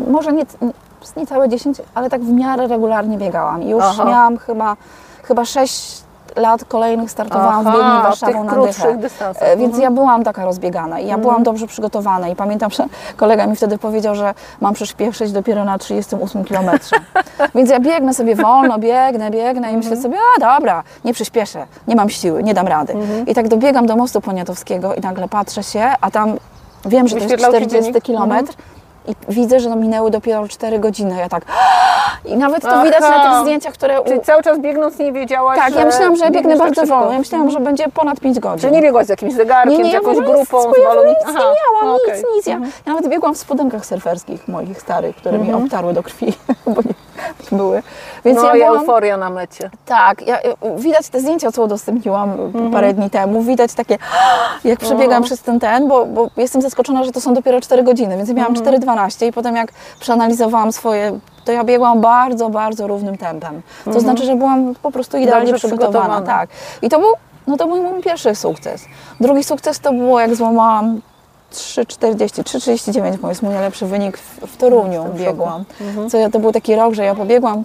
[0.08, 0.44] Może nie,
[1.18, 3.64] niecałe 10, ale tak w miarę regularnie biegałam.
[3.64, 4.06] I już Aha.
[4.06, 4.76] miałam chyba,
[5.24, 6.01] chyba 6
[6.36, 8.98] lat kolejnych startowałam Aha, w biegni w Warszawą tych na dychę.
[8.98, 9.44] dystansach.
[9.50, 9.84] E, Więc Mhm.
[9.84, 12.86] ja byłam taka rozbiegana i ja byłam dobrze przygotowana i pamiętam, że
[13.18, 16.96] kolega mi wtedy powiedział, że mam przyspieszyć dopiero na 38 kilometrze.
[17.56, 20.02] Więc ja biegnę sobie wolno, biegnę, biegnę i myślę Mhm.
[20.02, 22.94] sobie, a dobra, nie przyspieszę, nie mam siły, nie dam rady.
[22.94, 23.28] Mhm.
[23.28, 26.38] I tak dobiegam do mostu poniatowskiego i nagle patrzę się, a tam
[26.86, 28.04] wiem, że to jest Wyświetlał się 40 dziennik?
[28.04, 28.54] kilometr
[29.08, 31.18] i widzę, że no minęły dopiero 4 godziny.
[31.20, 31.44] Ja tak
[32.26, 32.84] i nawet to Aha.
[32.84, 34.02] widać na tych zdjęciach, które...
[34.02, 34.06] U...
[34.06, 36.96] Czyli cały czas biegnąc nie wiedziałaś, Tak, ja myślałam, że ja biegnę tak bardzo szybko.
[36.98, 37.14] wolno.
[37.14, 38.60] Ja myślałam, że będzie ponad 5 godzin.
[38.60, 40.84] Czyli nie biegłaś z jakimś zegarkiem, Nie, nie, z ja jakąś ogóle grupą, z ja
[40.84, 41.28] balonikiem?
[41.28, 41.42] nic nie
[41.82, 42.18] miałam, okej.
[42.18, 42.48] nic, nic.
[42.48, 42.54] Ja,
[42.86, 46.34] ja nawet biegłam w spodenkach surferskich moich starych, które mi obtarły do krwi,
[46.66, 46.94] bo nie
[47.52, 47.84] były.
[48.26, 49.70] Więc No ja byłam, euforia na mecie.
[49.86, 50.40] tak, ja,
[50.78, 52.38] widać te zdjęcia, co udostępniłam
[52.72, 53.98] parę dni temu, widać takie,
[54.64, 58.18] jak przebiegam przez ten ten, bo, bo jestem zaskoczona, że to są dopiero 4 godziny,
[58.18, 63.18] więc ja miałam 4,12 i potem jak przeanalizowałam swoje, to ja biegłam bardzo, bardzo równym
[63.18, 63.62] tempem.
[63.86, 65.92] To znaczy, że byłam po prostu idealnie przygotowana.
[65.92, 66.22] przygotowana.
[66.22, 66.50] Tak.
[66.82, 67.10] I to był,
[67.48, 68.86] no to był mój pierwszy sukces.
[69.20, 71.02] Drugi sukces to było, jak złamałam
[71.52, 75.66] 3,40, 3,39, bo jest mój najlepszy wynik w, w Toruniu biegłam.
[76.10, 77.64] Co ja, to był taki rok, że ja pobiegłam.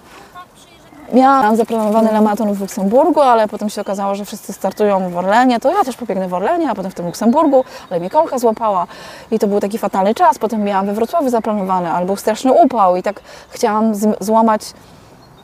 [1.12, 5.72] Miałam zaplanowany lamaton w Luksemburgu, ale potem się okazało, że wszyscy startują w Orlenie, to
[5.72, 8.86] ja też pobiegnę w Orlenie, a potem w tym Luksemburgu, ale mnie kolka złapała.
[9.30, 10.38] I to był taki fatalny czas.
[10.38, 12.96] Potem miałam we Wrocławiu zaplanowany, ale był straszny upał.
[12.96, 13.20] I tak
[13.50, 14.62] chciałam złamać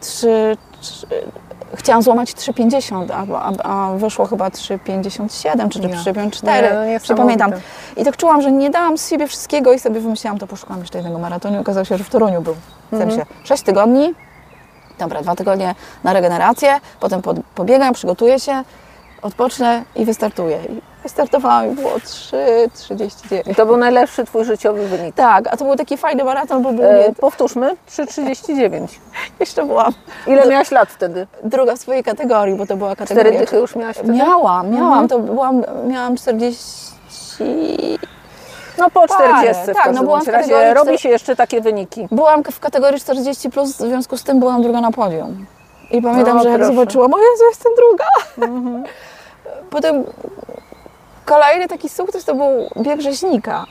[0.00, 0.56] 3,
[1.74, 5.88] chciałam złamać 3,50, a, a, wyszło chyba 3,57 czy Nie.
[5.88, 7.14] 3,54, Nie, no nie niesamowite.
[7.14, 7.52] pamiętam.
[7.96, 10.98] I tak czułam, że nie dałam z siebie wszystkiego i sobie wymyśliłam, to poszukam jeszcze
[10.98, 12.54] jednego maratonu okazało się, że w Toruniu był.
[12.92, 14.14] W sensie 6 tygodni,
[14.98, 18.64] Dobra, dwa tygodnie na regenerację, potem pod, pobiegam, przygotuję się,
[19.22, 20.58] odpocznę i wystartuję.
[20.68, 23.50] I wystartowałam i było 3,39.
[23.50, 25.14] I to był najlepszy twój życiowy wynik.
[25.14, 28.86] Tak, a to był taki fajny maraton, bo był E, nie, powtórzmy, 3,39.
[29.40, 29.92] jeszcze byłam
[30.26, 31.26] Ile miałaś lat wtedy?
[31.44, 33.40] druga w swojej kategorii, bo to była Cztery kategoria...
[33.40, 34.12] dychy już miałaś wtedy?
[34.12, 36.92] Miałam, miałam, to byłam, miałam 40...
[38.78, 41.36] No po Parę, 40 w tak, no byłam w razie kategorii robi cztery- się jeszcze
[41.36, 42.08] takie wyniki.
[42.10, 45.46] Byłam w kategorii 40+, plus, w związku z tym byłam druga na podium.
[45.90, 46.74] I pamiętam, No, że jak proszę.
[46.74, 48.04] zobaczyłam, o Jezu, jestem druga.
[49.70, 50.04] Potem
[51.24, 53.64] kolejny taki sukces to był bieg rzeźnika.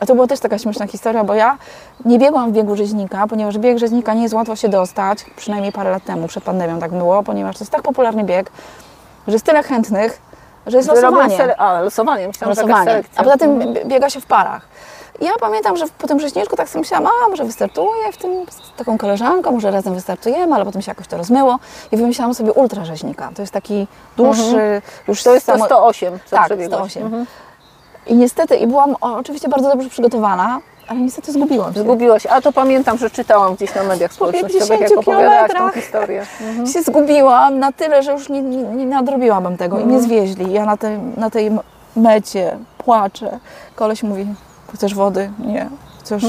[0.00, 1.58] A to była też taka śmieszna historia, bo ja
[2.04, 5.90] nie biegłam w biegu rzeźnika, ponieważ bieg rzeźnika nie jest łatwo się dostać, przynajmniej parę
[5.90, 8.50] lat temu, przed pandemią tak było, ponieważ to jest tak popularny bieg,
[9.26, 10.20] że jest tyle chętnych,
[10.66, 11.36] że jest losowanie.
[11.38, 13.02] sele- A, losowanie, myślałam, Losowanie.
[13.16, 14.62] A poza tym bie- biega się w parach.
[15.20, 18.30] I ja pamiętam, że po tym rzeźniczku tak sobie myślałam, a może wystartuję w tym
[18.50, 21.58] z taką koleżanką, może razem wystartujemy, ale potem się jakoś to rozmyło
[21.92, 23.30] i wymyślałam sobie ultra rzeźnika.
[23.34, 23.86] To jest taki
[24.16, 26.92] dłuższy, już To jest to samo- 108, co Tak, przebiegłaś.
[26.92, 27.02] 108.
[27.02, 27.26] Mhm.
[28.06, 31.80] I niestety, i byłam oczywiście bardzo dobrze przygotowana, ale niestety zgubiłam się.
[31.80, 36.26] Zgubiłaś, a to pamiętam, że czytałam gdzieś na mediach społecznościowych, jak 50 opowiadałaś tą historię.
[36.40, 36.66] Mhm.
[36.66, 40.52] się zgubiłam na tyle, że już nie, nie, nie nadrobiłabym tego i mnie zwieźli.
[40.52, 41.50] Ja na tej, na tej
[41.96, 43.38] mecie płaczę.
[43.76, 44.26] Koleś mówi,
[44.74, 45.30] chcesz wody?
[45.38, 45.68] Nie.
[46.00, 46.24] Chcesz?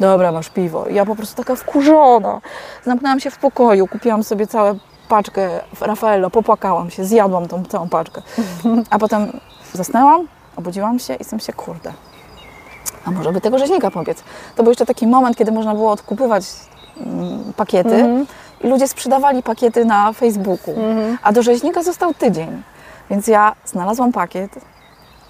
[0.00, 0.86] Dobra, masz piwo.
[0.86, 2.40] I ja po prostu taka wkurzona.
[2.84, 8.22] Zamknęłam się w pokoju, kupiłam sobie całą paczkę Raffaello, popłakałam się, zjadłam tą całą paczkę.
[8.90, 9.40] A potem
[9.72, 11.92] zasnęłam, obudziłam się i sam się, kurde,
[13.04, 14.24] a może by tego rzeźnika pobiec.
[14.56, 16.44] To był jeszcze taki moment, kiedy można było odkupywać
[17.00, 18.08] mm, pakiety
[18.60, 20.74] i ludzie sprzedawali pakiety na Facebooku,
[21.22, 22.62] a do rzeźnika został tydzień.
[23.10, 24.50] Więc ja znalazłam pakiet,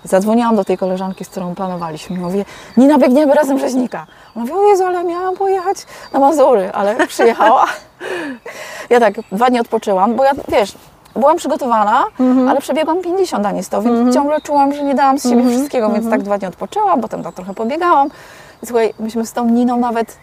[0.04, 2.18] zadzwoniłam do tej koleżanki, z którą planowaliśmy.
[2.18, 2.44] Mówię,
[2.76, 4.06] Nina, biegniemy razem rzeźnika.
[4.36, 5.76] Ona mówi, o Jezu, ale miałam pojechać
[6.12, 7.64] na Mazury, ale przyjechała.
[8.90, 10.74] Ja tak dwa dni odpoczyłam, bo ja, wiesz,
[11.16, 12.04] byłam przygotowana,
[12.48, 15.90] ale przebiegłam 50, a nie 100, więc ciągle czułam, że nie dałam z siebie wszystkiego,
[15.90, 18.08] więc tak dwa dni odpoczęłam, potem tak trochę pobiegałam.
[18.62, 20.18] I słuchaj, myśmy z tą Niną nawet,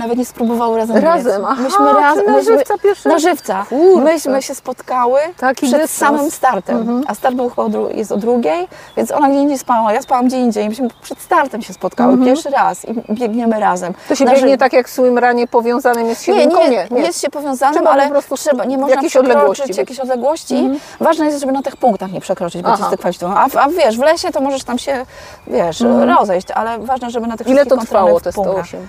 [0.00, 3.66] nawet nie spróbowały razem Razem, aha, myśmy razem, na myśmy, żywca pierwszy Na żywca.
[3.68, 4.04] Kurczę.
[4.04, 5.90] Myśmy się spotkały Taki przed dystans.
[6.16, 9.92] samym startem, a start był chyba o jest o drugiej, więc ona gdzie indziej spała,
[9.92, 10.68] ja spałam gdzie indziej.
[10.68, 13.94] Myśmy przed startem się spotkały pierwszy raz i biegniemy razem.
[14.08, 14.60] To się Na biegnie żywo.
[14.60, 16.68] tak jak w swimranie powiązanym jest Nie, siedynką?
[16.68, 19.76] nie, nie, jest się powiązanym, Trzeba po ale prostu trzeba, nie można przekroczyć odległości być.
[19.76, 20.70] jakiejś odległości.
[21.00, 22.76] Ważne jest, żeby na tych punktach nie przekroczyć, bo Aha.
[22.78, 23.34] ci zdyskwalifikują.
[23.36, 25.06] A, a wiesz, w lesie to możesz tam się,
[25.46, 25.80] wiesz,
[26.18, 28.66] rozejść, ale ważne, żeby na tych Ile to trwało te punktach.
[28.66, 28.80] 108?
[28.80, 28.86] Y,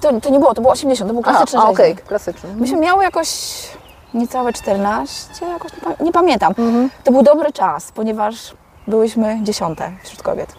[0.00, 2.06] To, to nie było, to było 80, to był Aha, klasyczny a, okej, rzeźnik.
[2.06, 2.50] klasyczny.
[2.56, 3.28] Myśmy miały jakoś
[4.14, 6.54] niecałe 14, jakoś nie pamiętam.
[6.58, 6.90] Mhm.
[7.04, 8.54] To był dobry czas, ponieważ
[8.86, 10.52] byłyśmy dziesiąte wśród kobiet.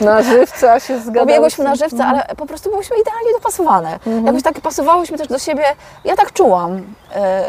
[0.00, 1.20] Na żywca się zgadzałyśmy.
[1.20, 3.98] Pobiegłyśmy na żywca, ale po prostu byłyśmy idealnie dopasowane.
[4.24, 5.62] Jakoś tak pasowałyśmy też do siebie.
[6.04, 6.82] Ja tak czułam
[7.14, 7.42] e,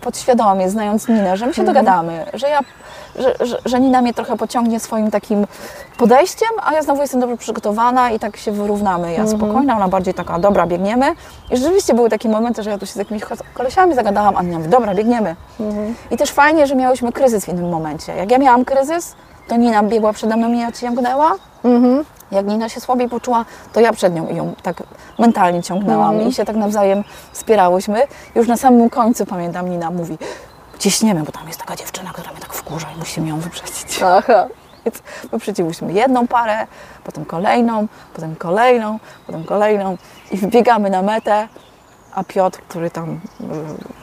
[0.00, 2.60] podświadomie, znając Ninę, że my się dogadamy, że ja,
[3.18, 5.46] że, że, że Nina mnie trochę pociągnie swoim takim
[5.98, 9.12] podejściem, a ja znowu jestem dobrze przygotowana i tak się wyrównamy.
[9.12, 11.14] Ja spokojna, ona bardziej taka, dobra, biegniemy.
[11.50, 14.42] I rzeczywiście były takie momenty, że ja tu się z jakimiś ko- kolesiami zagadałam, a
[14.42, 15.36] Nina mówi, dobra, biegniemy.
[16.10, 18.16] I też fajnie, że miałyśmy kryzys w innym momencie.
[18.16, 19.14] Jak ja miałam kryzys,
[19.48, 21.32] to Nina biegła przede mną i ja ciągnęła.
[22.30, 24.82] Jak Nina się słabiej poczuła, to ja przed nią ją tak
[25.18, 28.02] mentalnie ciągnęłam i się tak nawzajem wspierałyśmy.
[28.34, 30.18] Już na samym końcu pamiętam, Nina mówi,
[30.78, 34.00] ciśniemy, bo tam jest taka dziewczyna, która mnie tak wkurza i musimy ją wyprzedzić.
[34.04, 34.46] Aha.
[34.84, 34.98] Więc
[35.32, 36.66] wyprzedziłyśmy jedną parę,
[37.04, 39.96] potem kolejną, potem kolejną, potem kolejną
[40.30, 41.48] i wbiegamy na metę,
[42.14, 43.20] a Piotr, który tam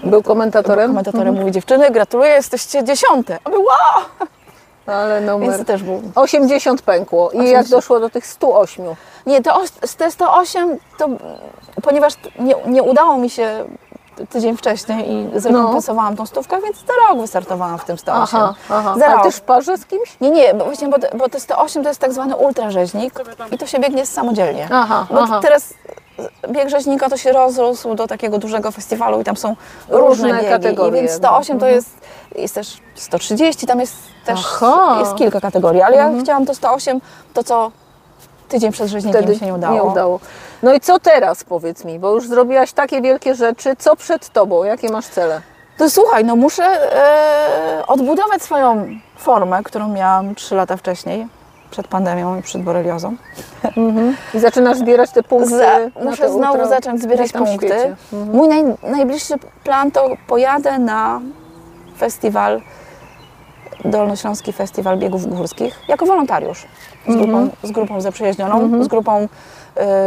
[0.04, 0.88] y, Był komentatorem?
[0.88, 3.38] komentatorem mówi, dziewczyny, gratuluję, jesteście dziesiąte.
[3.44, 4.28] A my, wow!
[4.94, 5.58] Ale Więc numer.
[5.60, 7.32] to też był 80 pękło.
[7.32, 7.70] I jak 80.
[7.70, 8.86] doszło do tych 108?
[9.26, 9.62] Nie, to
[9.98, 11.08] te 108, to,
[11.84, 13.66] ponieważ nie, nie udało mi się
[14.30, 18.40] tydzień wcześniej i zrekompensowałam tą stówkę, więc za rok wystartowałam w tym 108.
[18.40, 18.96] Aha, aha.
[18.98, 20.18] Za Ale też w parze z kimś?
[20.22, 23.14] Nie, nie, bo właśnie, bo, te- bo te 108 to jest tak zwany ultrarzeźnik
[23.52, 24.68] i to się biegnie samodzielnie.
[24.72, 25.40] Aha, bo aha.
[25.44, 25.74] teraz
[26.50, 29.56] bieg rzeźnika to się rozrósł do takiego dużego festiwalu i tam są
[29.90, 30.50] Różne różne, biegi.
[30.50, 31.00] kategorie.
[31.02, 31.90] I więc 108 to jest,
[32.36, 33.94] jest też 130, tam jest
[34.26, 34.98] też Aha.
[35.00, 37.02] jest kilka kategorii, ale ja chciałam to 108,
[37.34, 37.72] to co
[38.50, 39.76] tydzień przed rzeźnikiem Wtedy się nie udało.
[39.76, 40.20] nie udało.
[40.64, 43.76] No i co teraz, powiedz mi, bo już zrobiłaś takie wielkie rzeczy.
[43.80, 44.64] Co przed tobą?
[44.64, 45.42] Jakie masz cele?
[45.78, 51.28] To słuchaj, no muszę e, odbudować swoją formę, którą miałam 3 lata wcześniej,
[51.72, 53.16] przed pandemią i przed boreliozą.
[54.34, 57.56] I zaczynasz zbierać te punkty Za, muszę znowu ultra zacząć zbierać punkty.
[57.68, 57.96] świecie.
[58.34, 61.22] Mój naj, najbliższy plan to pojadę na
[61.98, 62.62] festiwal,
[63.86, 66.66] Dolnośląski Festiwal Biegów Górskich, jako wolontariusz.
[67.08, 69.28] Z grupą, z grupą zaprzyjaźnioną, z grupą y,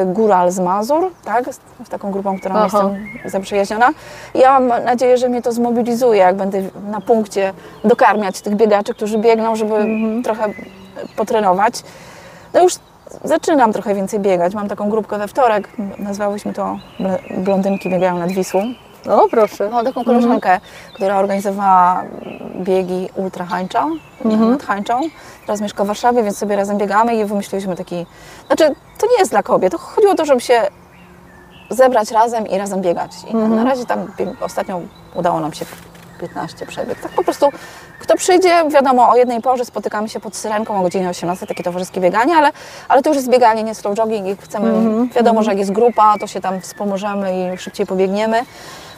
[0.07, 1.55] Góral z Mazur, tak?
[1.55, 2.65] Z, z taką grupą, którą Aha.
[2.65, 3.89] jestem zaprzyjaźniona.
[4.35, 7.53] Ja mam nadzieję, że mnie to zmobilizuje, jak będę na punkcie
[7.85, 9.75] dokarmiać tych biegaczy, którzy biegną, żeby
[10.25, 10.49] trochę
[11.17, 11.75] potrenować.
[12.55, 12.75] No już
[13.25, 14.55] zaczynam trochę więcej biegać.
[14.55, 15.69] Mam taką grupkę we wtorek,
[15.99, 18.63] nazwałyśmy to Bl- Blondynki biegają nad Wisłą.
[19.11, 19.71] O, proszę.
[19.71, 20.61] Mam taką koleżankę,
[20.95, 22.03] która organizowała
[22.61, 23.87] biegi Ultra Hańcza,
[24.51, 25.01] nad Hańczą.
[25.47, 28.07] Teraz mieszka w Warszawie, więc sobie razem biegamy i wymyśliliśmy taki...
[28.47, 29.73] Znaczy, to nie jest dla kobiet.
[29.73, 30.63] To chodziło o to, żeby się
[31.71, 33.11] zebrać razem i razem biegać.
[33.31, 34.81] I na- na razie tam ostatnio
[35.15, 35.65] udało nam się
[36.23, 37.01] 15 przebieg.
[37.01, 37.49] Tak po prostu,
[37.99, 42.01] kto przyjdzie, wiadomo, o jednej porze spotykamy się pod syrenką o godzinie 18, takie towarzyskie
[42.01, 42.51] bieganie, ale,
[42.89, 44.73] ale to już jest bieganie, nie slow jogging i chcemy,
[45.09, 48.43] wiadomo, że jak jest grupa, to się tam wspomożemy i szybciej pobiegniemy.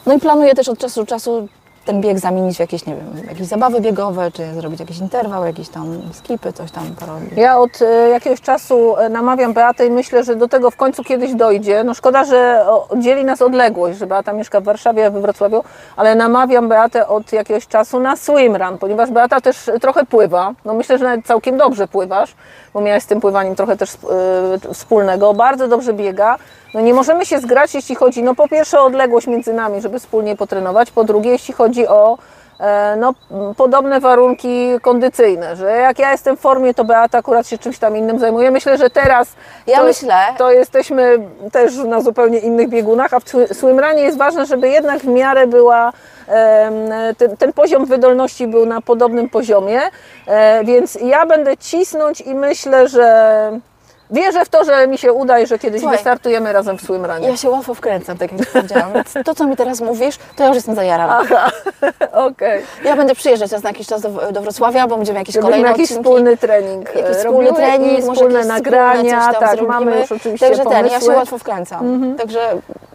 [0.06, 1.48] No i planuję też od czasu do czasu
[1.84, 5.68] ten bieg zamienić w jakieś, nie wiem, jakieś zabawy biegowe, czy zrobić jakiś interwał, jakieś
[5.68, 7.30] tam skipy, coś tam porobić.
[7.36, 11.04] Ja od e, jakiegoś czasu e, namawiam Beatę i myślę, że do tego w końcu
[11.04, 11.84] kiedyś dojdzie.
[11.84, 12.66] No szkoda, że
[12.96, 15.64] dzieli nas odległość, że Beata mieszka w Warszawie, a we Wrocławiu,
[15.96, 20.52] ale namawiam Beatę od jakiegoś czasu na swimrun, ponieważ Beata też trochę pływa.
[20.64, 22.34] No myślę, że nawet całkiem dobrze pływasz,
[22.74, 25.34] bo miałaś z tym pływaniem trochę też e, wspólnego.
[25.34, 26.38] Bardzo dobrze biega.
[26.74, 29.98] No nie możemy się zgrać, jeśli chodzi, no po pierwsze o odległość między nami, żeby
[29.98, 32.18] wspólnie potrenować, po drugie, jeśli chodzi o
[32.60, 33.14] e, no,
[33.56, 37.96] podobne warunki kondycyjne, że jak ja jestem w formie, to Beata akurat się czymś tam
[37.96, 38.50] innym zajmuje.
[38.50, 39.28] Myślę, że teraz
[39.66, 41.18] Ja to, myślę- to jesteśmy
[41.52, 45.46] też na zupełnie innych biegunach, a w swi- swimrunie jest ważne, żeby jednak w miarę
[45.46, 45.92] była
[47.18, 49.80] ten, ten poziom wydolności był na podobnym poziomie,
[50.26, 53.60] e, więc ja będę cisnąć i myślę, że
[54.10, 57.28] wierzę w to, że mi się uda i że kiedyś Słuchaj, wystartujemy razem w swimrunie.
[57.28, 58.92] Ja się łatwo wkręcam, tak jak powiedziałam.
[58.92, 61.20] Więc to, co mi teraz mówisz, to ja już jestem zajarana.
[62.12, 62.62] Okej.
[62.84, 65.68] Ja będę przyjeżdżać raz na jakiś czas do, do Wrocławia, bo będziemy jakieś Żebyśmy kolejne
[65.68, 66.02] jakiś odcinki.
[66.04, 69.68] wspólny trening e, jakiś robiły wspólny trening, wspólne nagrania, tak, zrobimy.
[69.68, 71.08] mamy już oczywiście Także ten, ja się pomysły.
[71.08, 71.18] Mhm.
[71.18, 72.14] łatwo wkręcam.
[72.18, 72.40] Także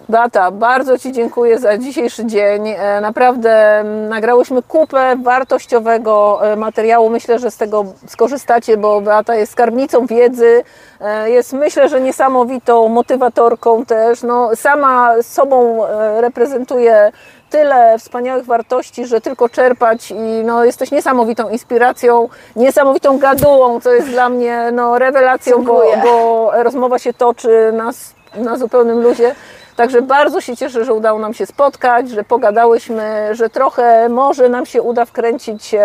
[0.09, 2.67] Beata, bardzo Ci dziękuję za dzisiejszy dzień.
[2.67, 7.09] E, Naprawdę nagrałyśmy kupę wartościowego e, materiału.
[7.09, 10.63] Myślę, że z tego skorzystacie, bo Beata jest skarbnicą wiedzy,
[11.01, 14.23] e, jest myślę, że niesamowitą motywatorką też.
[14.23, 15.81] No, sama sobą
[16.19, 17.11] reprezentuje
[17.49, 24.07] tyle wspaniałych wartości, że tylko czerpać i no, jesteś niesamowitą inspiracją, niesamowitą gadułą, co jest
[24.07, 29.35] dla mnie no, rewelacją, bo, bo rozmowa się toczy na, s- na zupełnym luzie.
[29.79, 34.65] Także bardzo się cieszę, że udało nam się spotkać, że pogadałyśmy, że trochę może nam
[34.65, 35.75] się uda wkręcić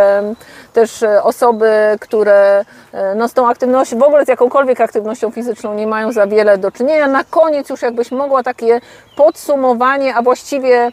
[0.72, 1.70] też e, osoby,
[2.00, 6.26] które e, no, z tą aktywnością, w ogóle z jakąkolwiek aktywnością fizyczną nie mają za
[6.26, 7.06] wiele do czynienia.
[7.06, 8.80] Na koniec już jakbyś mogła takie
[9.16, 10.92] podsumowanie, a właściwie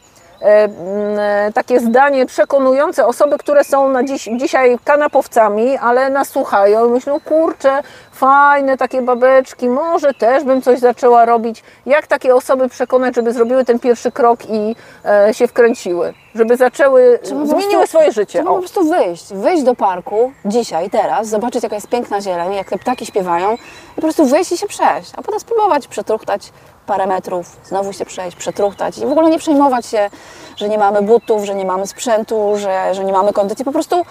[1.54, 7.20] takie zdanie przekonujące osoby, które są na dziś, dzisiaj kanapowcami, ale nas słuchają i myślą,
[7.20, 11.64] kurczę, fajne takie babeczki, może też bym coś zaczęła robić.
[11.86, 14.76] Jak takie osoby przekonać, żeby zrobiły ten pierwszy krok i
[15.06, 16.14] e, się wkręciły?
[16.36, 18.40] Żeby zaczęły, Trzeba zmieniły prostu- swoje życie.
[18.40, 18.54] Trzeba O.
[18.54, 22.78] po prostu wyjść, wyjść do parku dzisiaj, teraz, zobaczyć jaka jest piękna zieleń, jak te
[22.78, 23.54] ptaki śpiewają
[23.92, 26.52] i po prostu wyjść i się przejść, a potem spróbować przetruchtać
[26.86, 30.10] parę metrów, znowu się przejść, przetruchtać i w ogóle nie przejmować się,
[30.56, 34.06] że nie mamy butów, że nie mamy sprzętu, że, że nie mamy kondycji, po prostu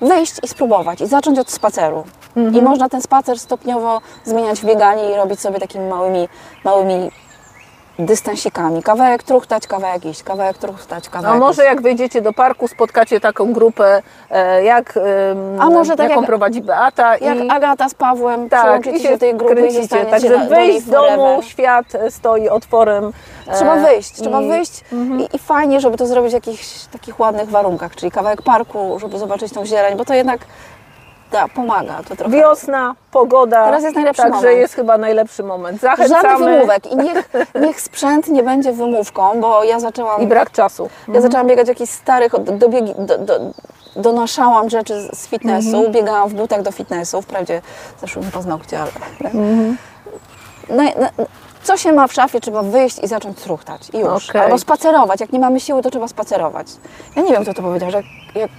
[0.00, 2.04] wyjść i spróbować i zacząć od spaceru.
[2.52, 6.28] I można ten spacer stopniowo zmieniać w bieganie i robić sobie takimi małymi,
[6.64, 7.10] małymi
[7.98, 8.82] dystansikami.
[8.82, 11.68] Kawałek truchtać, kawałek iść, kawałek truchtać, kawałek A może iść.
[11.70, 14.98] jak wejdziecie do parku, spotkacie taką grupę, e, jak,
[15.60, 17.16] A może tak jaką jak- prowadzi Beata.
[17.16, 19.80] Jak i, Agata z Pawłem tak, i się tej grupy i kręcicie.
[19.82, 23.12] zostaniecie Także na, wyjść z domu, świat e, stoi otworem.
[23.48, 24.80] e, Trzeba wyjść, trzeba i- wyjść
[25.32, 29.18] i, i fajnie, żeby to zrobić w jakichś takich ładnych warunkach, czyli kawałek parku, żeby
[29.18, 30.40] zobaczyć tą zieleń, bo to jednak
[31.32, 32.02] da, pomaga.
[32.08, 32.36] To trochę.
[32.36, 33.64] Wiosna, pogoda.
[33.64, 34.58] Teraz jest najlepszy Także moment.
[34.58, 35.80] jest chyba najlepszy moment.
[35.82, 36.44] Żadnych Zachęcamy.
[36.54, 40.88] wymówek i niech, niech sprzęt nie będzie wymówką, bo ja zaczęłam, I brak czasu.
[41.08, 42.68] ja zaczęłam biegać jakichś starych, od- do,
[42.98, 43.34] do, do,
[43.96, 45.92] donaszałam rzeczy z- fitnessu, Mhm.
[45.92, 47.62] biegałam w butach do fitnessu, wprawdzie
[48.00, 48.90] zeszły mi paznokcie, ale...
[49.24, 49.76] Mhm.
[50.70, 51.24] No, no,
[51.62, 54.30] co się ma w szafie, trzeba wyjść i zacząć truchtać i już.
[54.30, 54.40] Okej.
[54.40, 56.66] Albo spacerować, jak nie mamy siły, to trzeba spacerować.
[57.16, 58.02] Ja nie wiem, kto to powiedział, że
[58.34, 58.50] jak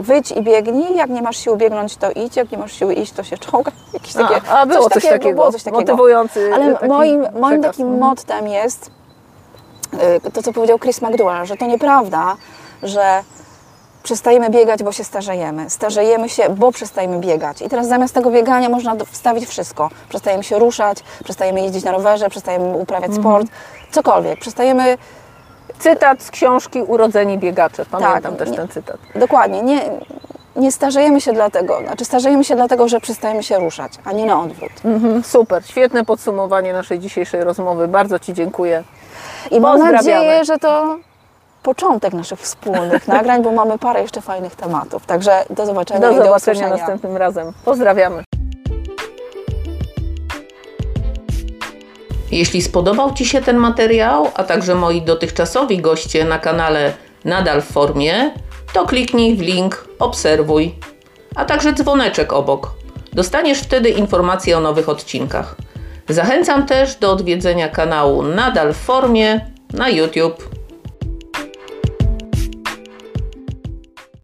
[0.00, 3.12] wyjdź i biegnij, jak nie masz siły biegnąć, to idź, jak nie masz siły iść,
[3.12, 3.72] to się czołgaj.
[3.92, 5.80] Jakieś takie, A, a było coś, takiego, było coś takiego.
[5.80, 7.76] motywujący Ale taki moim, moim przekaz.
[7.76, 8.00] takim Mhm.
[8.10, 8.90] mottem jest
[10.26, 12.36] y, to, co powiedział Chris McDowell, że to nieprawda,
[12.82, 13.22] że
[14.02, 15.70] przestajemy biegać, bo się starzejemy.
[15.70, 17.62] Starzejemy się, bo przestajemy biegać.
[17.62, 19.90] I teraz zamiast tego biegania można wstawić wszystko.
[20.08, 23.22] Przestajemy się ruszać, przestajemy jeździć na rowerze, przestajemy uprawiać Mhm.
[23.22, 23.46] sport,
[23.92, 24.40] cokolwiek.
[24.40, 24.98] Przestajemy,
[25.80, 27.84] Cytat z książki Urodzeni biegacze.
[27.90, 28.96] Pamiętam Tak, też nie- ten cytat.
[29.14, 29.80] dokładnie, nie,
[30.56, 34.40] nie starzejemy się dlatego, znaczy starzejemy się dlatego, że przestajemy się ruszać, a nie na
[34.40, 34.72] odwrót.
[34.84, 37.88] Mhm, super, świetne podsumowanie naszej dzisiejszej rozmowy.
[37.88, 38.82] Bardzo Ci dziękuję.
[39.50, 40.96] I mam nadzieję, że to
[41.62, 45.06] początek naszych wspólnych nagrań, bo mamy parę jeszcze fajnych tematów.
[45.06, 46.76] Także do zobaczenia Do i do zobaczenia usłyszenia.
[46.76, 47.52] następnym razem.
[47.64, 48.22] Pozdrawiamy.
[52.30, 56.92] Jeśli spodobał Ci się ten materiał, a także moi dotychczasowi goście na kanale
[57.24, 58.30] Nadal w formie,
[58.72, 60.74] to kliknij w link Obserwuj,
[61.34, 62.70] a także dzwoneczek obok.
[63.12, 65.56] Dostaniesz wtedy informacje o nowych odcinkach.
[66.08, 69.40] Zachęcam też do odwiedzenia kanału Nadal w formie
[69.72, 70.59] na YouTube.